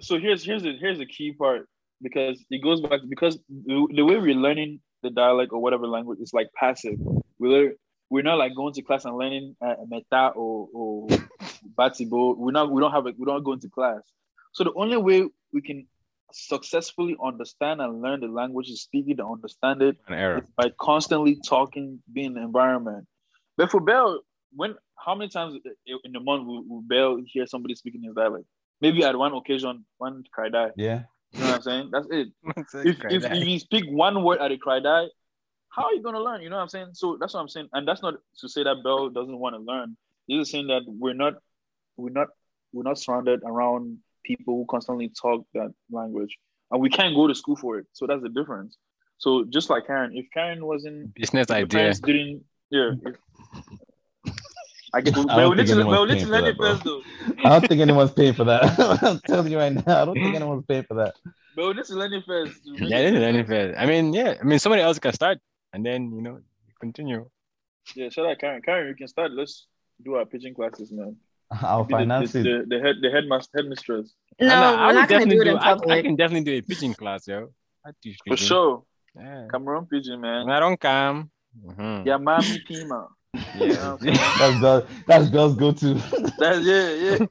[0.00, 1.68] so here's here's the here's the key part
[2.02, 6.18] because it goes back because the, the way we're learning the dialect or whatever language
[6.20, 6.98] is like passive.
[7.38, 7.74] We're
[8.10, 11.08] we're not like going to class and learning uh, meta or or
[11.78, 12.36] batibo.
[12.36, 14.02] We're not we don't have a, we don't go into class.
[14.52, 15.86] So the only way we can
[16.32, 20.46] successfully understand and learn the language is speaking to understand it An error.
[20.56, 23.06] by constantly talking, being in the environment.
[23.56, 24.20] But for Bell,
[24.54, 25.58] when how many times
[26.04, 28.44] in a month will, will Bell hear somebody speaking his dialect?
[28.80, 30.70] Maybe at one occasion, one cry die.
[30.76, 31.02] Yeah.
[31.32, 31.90] You know what I'm saying?
[31.92, 32.28] That's it.
[32.84, 35.06] If, if, if you speak one word at a cry die,
[35.68, 36.42] how are you gonna learn?
[36.42, 36.90] You know what I'm saying?
[36.92, 37.68] So that's what I'm saying.
[37.72, 39.96] And that's not to say that Bell doesn't want to learn.
[40.28, 41.34] It's just saying that we're not
[41.96, 42.28] we're not
[42.72, 46.36] we're not surrounded around people who constantly talk that language.
[46.70, 47.86] And we can't go to school for it.
[47.92, 48.76] So that's the difference.
[49.18, 51.78] So just like Karen, if Karen wasn't Business if her idea.
[51.78, 52.92] parents didn't yeah.
[53.04, 53.16] If,
[54.94, 56.56] I get I don't we need think to anyone's we need to paying for that,
[56.58, 57.02] first though.
[57.44, 58.62] I don't think anyone's paying for that.
[59.02, 60.02] I'm telling you right now.
[60.02, 61.14] I don't think anyone's paying for that.
[61.56, 62.64] But we need to learn it first.
[62.64, 63.48] to Yeah, it it is make any sense.
[63.48, 63.78] fair.
[63.78, 64.34] I mean, yeah.
[64.40, 65.38] I mean, somebody else can start,
[65.72, 66.40] and then you know,
[66.80, 67.28] continue.
[67.96, 68.62] Yeah, shout out Karen.
[68.62, 69.32] Karen, you can start.
[69.32, 69.66] Let's
[70.04, 71.16] do our pidgin classes, man.
[71.50, 72.42] I'll Be the, finance the, it.
[72.44, 74.12] the, the head the headmaster headmistress.
[74.40, 76.56] No, And, I we're would not gonna do it in I- I, can definitely do
[76.58, 77.52] a pidgin class, yo.
[77.86, 78.84] I teach For sure.
[79.14, 79.48] Yeah.
[79.50, 80.48] Cameroon pidgin, man.
[80.48, 81.30] I don't come.
[81.66, 82.06] Mhm.
[82.06, 83.08] Yeah, mommy Pima.
[83.34, 83.96] Yeah.
[84.00, 85.94] That's Bell, that's Bell's go-to.
[86.38, 86.90] That's yeah,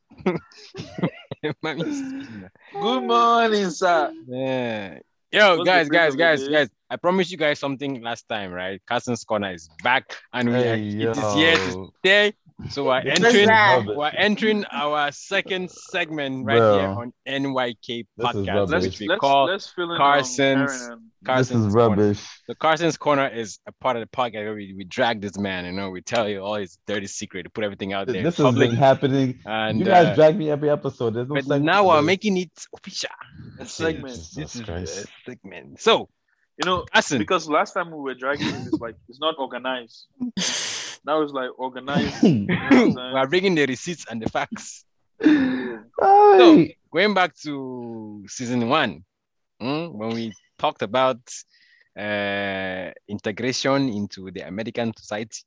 [1.43, 1.55] yeah.
[2.73, 4.13] Good morning, sir.
[4.27, 4.99] yeah.
[5.31, 6.69] Yo, What's guys, guys, guys, guys.
[6.89, 8.81] I promised you guys something last time, right?
[8.85, 12.33] Carson's Corner is back and we are, it is here to stay.
[12.69, 13.47] So we're entering
[13.97, 16.79] we're entering our second segment right Bro.
[16.79, 18.83] here on NYK This is podcast, rubbish.
[18.83, 21.89] which Let's we let's call let's fill in Carson's- Um, This Carson's is Corner.
[22.03, 22.27] rubbish.
[22.47, 25.65] So Carson's Corner is a part of the podcast where we, we drag this man,
[25.65, 28.21] you know, we tell you all his dirty secret to put everything out there.
[28.23, 29.39] This in has been happening.
[29.45, 31.13] and you guys uh, drag me every episode.
[31.15, 33.09] There's no but segment now we're making it official.
[33.59, 34.15] a segment.
[34.15, 35.05] Jesus This is Christ.
[35.27, 35.81] a segment.
[35.81, 36.09] So
[36.57, 40.05] You know, Carson, because last time we were dragging it's like it's not organized.
[41.05, 42.23] Now it's like organized.
[42.23, 44.85] we're bringing the receipts and the facts.
[45.21, 46.77] Hey.
[46.91, 49.03] Going back to season one,
[49.61, 51.19] mm, when we talked about
[51.97, 55.43] uh, integration into the American society,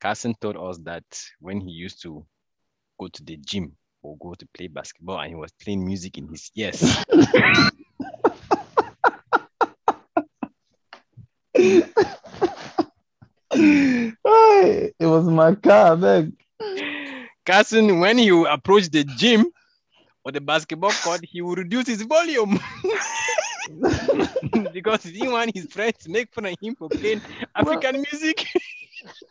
[0.00, 1.04] Carson told us that
[1.40, 2.24] when he used to
[2.98, 6.28] go to the gym or go to play basketball and he was playing music in
[6.28, 7.04] his ears.
[15.10, 16.36] was my car, man.
[17.46, 19.46] Carson, when he would approach the gym
[20.24, 22.58] or the basketball court, he would reduce his volume
[24.72, 27.22] because he didn't want his friends to make fun of him for playing
[27.54, 28.46] African music.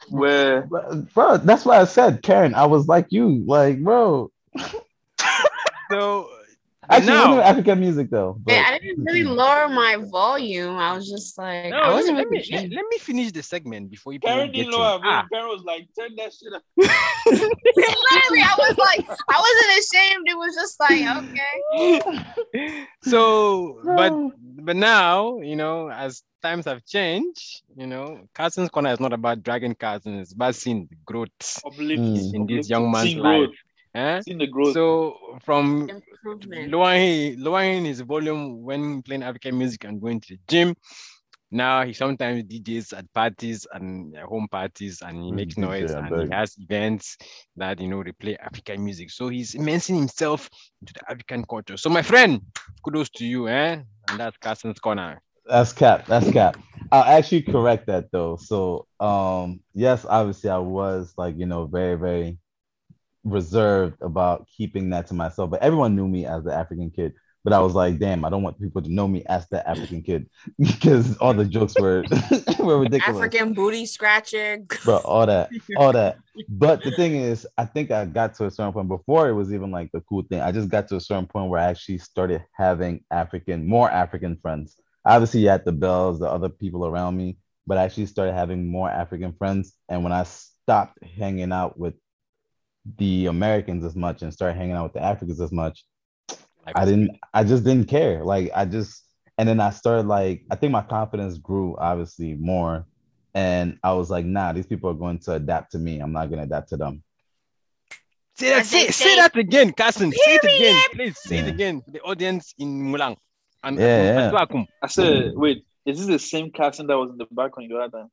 [0.09, 0.61] Where
[1.13, 3.43] Bro, that's why I said, Karen, I was like you.
[3.45, 4.31] Like, bro.
[5.91, 6.29] So
[6.89, 8.35] Actually, now, wasn't African music though.
[8.39, 10.75] but- I didn't really lower my volume.
[10.75, 12.97] I was just like, no, I let, wasn't me, let, really me, let, let me
[12.97, 16.15] finish the segment before you Karen get didn't to know Ah, Karen was like, turn
[16.17, 16.63] that shit up.
[17.27, 20.25] Literally, I was like, I wasn't ashamed.
[20.27, 21.05] It was just like,
[22.53, 22.85] okay.
[23.03, 24.13] so, but
[24.65, 29.43] but now, you know, as times have changed, you know, Carson's Corner is not about
[29.43, 31.29] dragging Carson, it's about seeing the growth
[31.65, 33.49] Uplift, in this young man's life.
[33.93, 34.21] Growth, Eh?
[34.21, 34.77] seeing the growth.
[34.77, 36.71] So from Improvement.
[36.71, 40.75] lowering lowering his volume when playing African music and going to the gym.
[41.51, 45.95] Now he sometimes DJs at parties and uh, home parties and he Mm, makes noise
[45.97, 46.27] I and beg.
[46.27, 47.17] he has events
[47.57, 49.09] that you know they play African music.
[49.11, 50.49] So he's immersing himself
[50.81, 51.77] into the African culture.
[51.77, 52.41] So my friend,
[52.83, 53.81] kudos to you, eh?
[54.07, 55.21] And that's Carson's corner.
[55.45, 56.05] That's cap.
[56.07, 56.57] That's cap.
[56.91, 58.37] I'll actually correct that though.
[58.37, 62.37] So, um, yes, obviously, I was like, you know, very, very
[63.23, 65.49] reserved about keeping that to myself.
[65.49, 67.13] But everyone knew me as the African kid.
[67.43, 70.01] But I was like, damn, I don't want people to know me as the African
[70.01, 72.03] kid because all the jokes were
[72.59, 73.17] were ridiculous.
[73.17, 74.59] African booty scratcher.
[74.83, 76.17] Bro, all that, all that.
[76.47, 79.53] But the thing is, I think I got to a certain point before it was
[79.53, 80.39] even like the cool thing.
[80.39, 84.37] I just got to a certain point where I actually started having African, more African
[84.37, 84.77] friends.
[85.05, 88.67] Obviously, you had the bells, the other people around me, but I actually started having
[88.67, 89.73] more African friends.
[89.89, 91.95] And when I stopped hanging out with
[92.97, 95.83] the Americans as much and started hanging out with the Africans as much,
[96.75, 98.23] I didn't, I just didn't care.
[98.23, 99.03] Like, I just,
[99.37, 102.85] and then I started like, I think my confidence grew obviously more.
[103.33, 105.99] And I was like, nah, these people are going to adapt to me.
[105.99, 107.03] I'm not going to adapt to them.
[108.37, 110.11] Say that, As say, say, say that again, Carson.
[110.11, 111.17] Say it again, please.
[111.19, 113.17] Say it again for the audience in Mulang.
[113.63, 114.31] And Yeah, yeah.
[114.31, 114.65] Atuakum.
[114.81, 117.97] I said, wait, is this the same Carson that was in the balcony the other
[117.97, 118.09] time?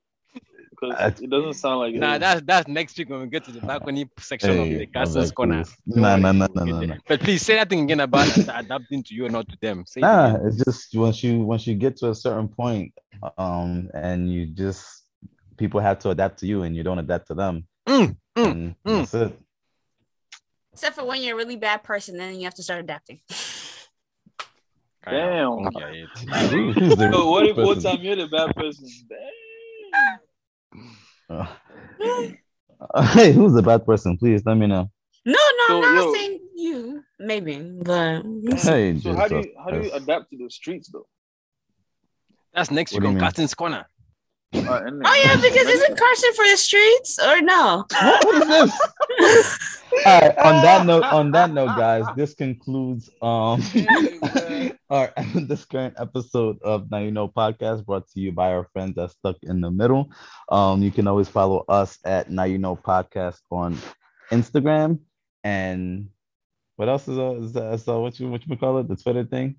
[0.78, 1.98] Because Uh, it doesn't sound like it.
[1.98, 4.86] Nah, that's that's next week when we get to the balcony section of the Hey,
[4.86, 5.64] Carson's corner.
[5.86, 6.94] Nah, nah, nah, nah, nah, nah.
[7.08, 9.84] But please say that thing again about adapting to you or not to them.
[9.86, 10.46] Say Nah, again.
[10.46, 12.92] it's just once you once you get to a certain point,
[13.38, 15.04] um, and you just
[15.56, 17.66] people have to adapt to you, and you don't adapt to them.
[17.88, 18.98] Mm, mm, mm.
[18.98, 19.40] That's it.
[20.72, 23.20] Except for when you're a really bad person, then you have to start adapting.
[25.08, 25.46] Damn.
[25.46, 26.08] Kong ya it.
[26.50, 28.88] Who- who's the So what if one time you're the bad person?
[29.08, 29.18] Damn.
[31.28, 31.46] Uh,
[33.14, 34.16] hey, who's the bad person?
[34.16, 34.90] Please let me know.
[35.24, 36.12] No, no, So, I'm not yo.
[36.14, 37.04] saying you.
[37.18, 38.22] Maybe, but
[38.58, 41.06] Hey, So how do you how do you adapt to the streets though?
[42.52, 43.24] That's next What week do you on mean?
[43.24, 43.86] Carson's corner.
[44.54, 47.84] Uh, oh yeah, because isn't Carson for the streets or no?
[47.90, 48.48] What, what is
[49.18, 49.82] this?
[50.06, 50.38] All right.
[50.38, 53.62] On that note, on that note, guys, this concludes um
[54.90, 58.98] our this current episode of Now You Know podcast brought to you by our friends
[58.98, 60.10] at Stuck in the Middle.
[60.48, 63.78] Um, you can always follow us at Now You Know podcast on
[64.30, 65.00] Instagram
[65.44, 66.08] and
[66.76, 68.96] what else is uh, is that, is that what you what you call it the
[68.96, 69.56] Twitter thing?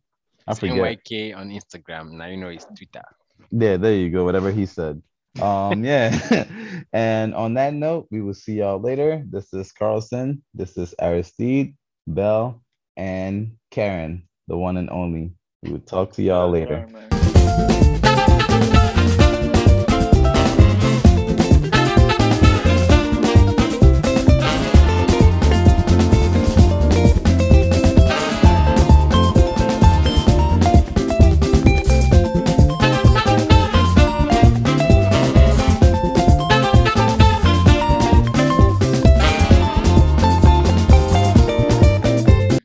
[0.47, 0.77] I forget.
[0.77, 2.11] NYK on Instagram.
[2.11, 3.03] Now you know it's Twitter.
[3.51, 4.23] Yeah, there you go.
[4.23, 5.01] Whatever he said.
[5.41, 6.45] Um, yeah.
[6.93, 9.23] and on that note, we will see y'all later.
[9.29, 10.43] This is Carlson.
[10.53, 11.75] This is Aristide,
[12.07, 12.61] Bell,
[12.95, 15.31] and Karen, the one and only.
[15.63, 16.87] We will talk to y'all later.